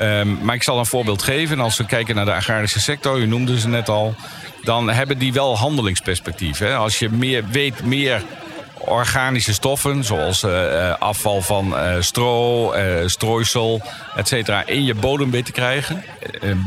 Um, 0.01 0.37
maar 0.41 0.55
ik 0.55 0.63
zal 0.63 0.79
een 0.79 0.85
voorbeeld 0.85 1.23
geven. 1.23 1.59
Als 1.59 1.77
we 1.77 1.85
kijken 1.85 2.15
naar 2.15 2.25
de 2.25 2.33
agrarische 2.33 2.79
sector, 2.79 3.17
u 3.17 3.25
noemde 3.25 3.59
ze 3.59 3.67
net 3.67 3.89
al... 3.89 4.15
dan 4.63 4.89
hebben 4.89 5.17
die 5.17 5.33
wel 5.33 5.57
handelingsperspectief. 5.57 6.57
Hè? 6.57 6.75
Als 6.75 6.99
je 6.99 7.09
meer 7.09 7.43
weet, 7.47 7.85
meer 7.85 8.23
organische 8.77 9.53
stoffen, 9.53 10.03
zoals 10.03 10.43
uh, 10.43 10.93
afval 10.99 11.41
van 11.41 11.73
uh, 11.73 11.95
stro, 11.99 12.73
strooisel, 13.05 13.81
et 14.15 14.27
cetera, 14.27 14.65
in 14.65 14.83
je 14.83 14.95
bodem 14.95 15.31
weet 15.31 15.45
te 15.45 15.51
krijgen. 15.51 16.03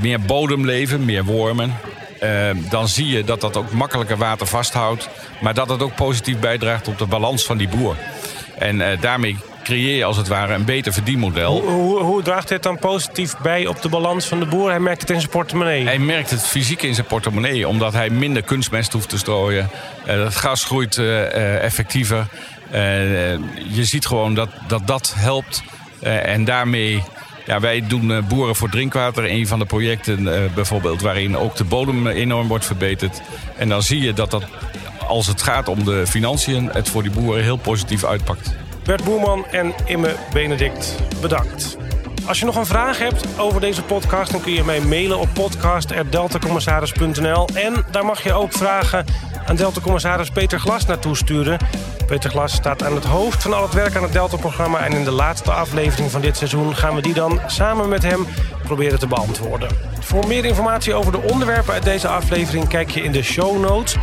meer 0.00 0.20
bodemleven, 0.20 1.04
meer 1.04 1.24
wormen. 1.24 1.74
dan 2.70 2.88
zie 2.88 3.06
je 3.06 3.24
dat 3.24 3.40
dat 3.40 3.56
ook 3.56 3.72
makkelijker 3.72 4.16
water 4.16 4.46
vasthoudt. 4.46 5.08
Maar 5.40 5.54
dat 5.54 5.68
het 5.68 5.82
ook 5.82 5.94
positief 5.94 6.38
bijdraagt 6.38 6.88
op 6.88 6.98
de 6.98 7.06
balans 7.06 7.44
van 7.44 7.56
die 7.56 7.68
boer. 7.68 7.96
En 8.58 8.98
daarmee 9.00 9.36
creëer 9.68 9.96
je 9.96 10.04
als 10.04 10.16
het 10.16 10.28
ware 10.28 10.54
een 10.54 10.64
beter 10.64 10.92
verdienmodel. 10.92 11.60
Hoe, 11.60 11.70
hoe, 11.70 12.02
hoe, 12.02 12.22
draagt 12.22 12.48
dit 12.48 12.62
dan 12.62 12.78
positief 12.78 13.36
bij 13.42 13.66
op 13.66 13.82
de 13.82 13.88
balans 13.88 14.26
van 14.26 14.38
de 14.38 14.46
boer? 14.46 14.70
Hij 14.70 14.80
merkt 14.80 15.00
het 15.00 15.10
in 15.10 15.18
zijn 15.20 15.30
portemonnee. 15.30 15.84
Hij 15.84 15.98
merkt 15.98 16.30
het 16.30 16.42
fysiek 16.42 16.82
in 16.82 16.94
zijn 16.94 17.06
portemonnee, 17.06 17.68
omdat 17.68 17.92
hij 17.92 18.10
minder 18.10 18.42
kunstmest 18.42 18.92
hoeft 18.92 19.08
te 19.08 19.18
strooien. 19.18 19.70
Uh, 20.06 20.24
het 20.24 20.34
gras 20.34 20.64
groeit 20.64 20.96
uh, 20.96 21.62
effectiever. 21.62 22.26
Uh, 22.72 22.78
je 23.74 23.84
ziet 23.84 24.06
gewoon 24.06 24.34
dat 24.34 24.48
dat, 24.68 24.86
dat 24.86 25.12
helpt. 25.16 25.62
en 26.02 26.44
daarmee 26.44 27.02
ja, 27.46 27.60
wij 27.60 27.86
doen 27.86 28.24
Boeren 28.28 28.56
voor 28.56 28.70
Drinkwater. 28.70 29.30
Een 29.30 29.46
van 29.46 29.58
de 29.58 29.66
projecten 29.66 30.20
uh, 30.20 30.32
bijvoorbeeld 30.54 31.00
waarin 31.00 31.36
ook 31.36 31.56
de 31.56 31.64
bodem 31.64 32.06
enorm 32.06 32.48
wordt 32.48 32.66
verbeterd. 32.66 33.20
En 33.56 33.68
dan 33.68 33.82
zie 33.82 34.00
je 34.00 34.12
dat 34.12 34.30
dat 34.30 34.44
als 35.06 35.26
het 35.26 35.42
gaat 35.42 35.68
om 35.68 35.84
de 35.84 36.06
financiën... 36.06 36.70
het 36.72 36.88
voor 36.88 37.02
die 37.02 37.12
boeren 37.12 37.42
heel 37.42 37.56
positief 37.56 38.04
uitpakt. 38.04 38.56
Bert 38.88 39.04
Boerman 39.04 39.46
en 39.46 39.74
Imme 39.84 40.14
Benedict, 40.32 40.94
bedankt. 41.20 41.76
Als 42.26 42.38
je 42.38 42.44
nog 42.44 42.56
een 42.56 42.66
vraag 42.66 42.98
hebt 42.98 43.38
over 43.38 43.60
deze 43.60 43.82
podcast... 43.82 44.32
dan 44.32 44.40
kun 44.40 44.52
je 44.52 44.64
mij 44.64 44.80
mailen 44.80 45.18
op 45.18 45.28
podcast.deltacommissaris.nl. 45.32 47.48
En 47.54 47.84
daar 47.90 48.04
mag 48.04 48.22
je 48.22 48.32
ook 48.32 48.52
vragen 48.52 49.04
aan 49.46 49.56
Delta-commissaris 49.56 50.30
Peter 50.30 50.60
Glas 50.60 50.86
naartoe 50.86 51.16
sturen. 51.16 51.58
Peter 52.06 52.30
Glas 52.30 52.52
staat 52.52 52.84
aan 52.84 52.94
het 52.94 53.04
hoofd 53.04 53.42
van 53.42 53.52
al 53.52 53.62
het 53.62 53.74
werk 53.74 53.96
aan 53.96 54.02
het 54.02 54.12
Delta-programma... 54.12 54.84
en 54.84 54.92
in 54.92 55.04
de 55.04 55.10
laatste 55.10 55.52
aflevering 55.52 56.10
van 56.10 56.20
dit 56.20 56.36
seizoen 56.36 56.76
gaan 56.76 56.94
we 56.94 57.02
die 57.02 57.14
dan 57.14 57.40
samen 57.46 57.88
met 57.88 58.02
hem 58.02 58.26
proberen 58.62 58.98
te 58.98 59.06
beantwoorden. 59.06 59.68
Voor 60.00 60.26
meer 60.26 60.44
informatie 60.44 60.94
over 60.94 61.12
de 61.12 61.20
onderwerpen 61.20 61.72
uit 61.72 61.84
deze 61.84 62.08
aflevering... 62.08 62.68
kijk 62.68 62.90
je 62.90 63.02
in 63.02 63.12
de 63.12 63.22
show 63.22 63.60
notes... 63.60 63.96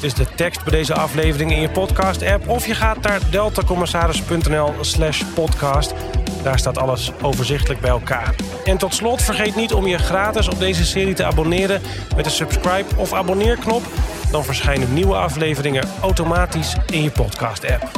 Is 0.00 0.14
de 0.14 0.26
tekst 0.36 0.64
bij 0.64 0.72
deze 0.72 0.94
aflevering 0.94 1.52
in 1.52 1.60
je 1.60 1.70
podcast-app... 1.70 2.48
of 2.48 2.66
je 2.66 2.74
gaat 2.74 3.00
naar 3.00 3.20
deltacommissaris.nl 3.30 4.74
slash 4.80 5.22
podcast. 5.34 5.94
Daar 6.42 6.58
staat 6.58 6.78
alles 6.78 7.12
overzichtelijk 7.22 7.80
bij 7.80 7.90
elkaar. 7.90 8.34
En 8.64 8.78
tot 8.78 8.94
slot 8.94 9.22
vergeet 9.22 9.56
niet 9.56 9.72
om 9.72 9.86
je 9.86 9.98
gratis 9.98 10.48
op 10.48 10.58
deze 10.58 10.84
serie 10.84 11.14
te 11.14 11.24
abonneren... 11.24 11.80
met 12.16 12.24
de 12.24 12.30
subscribe 12.30 12.96
of 12.96 13.12
abonneerknop. 13.12 13.82
Dan 14.30 14.44
verschijnen 14.44 14.94
nieuwe 14.94 15.14
afleveringen 15.14 15.88
automatisch 16.00 16.76
in 16.86 17.02
je 17.02 17.10
podcast-app. 17.10 17.90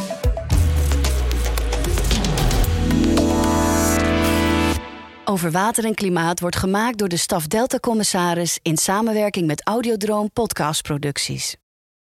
Over 5.24 5.50
water 5.50 5.84
en 5.84 5.94
klimaat 5.94 6.40
wordt 6.40 6.56
gemaakt 6.56 6.98
door 6.98 7.08
de 7.08 7.16
staf 7.16 7.46
Delta 7.46 7.78
Commissaris... 7.78 8.58
in 8.62 8.76
samenwerking 8.76 9.46
met 9.46 9.66
Audiodroom 9.66 10.30
Podcastproducties. 10.32 11.56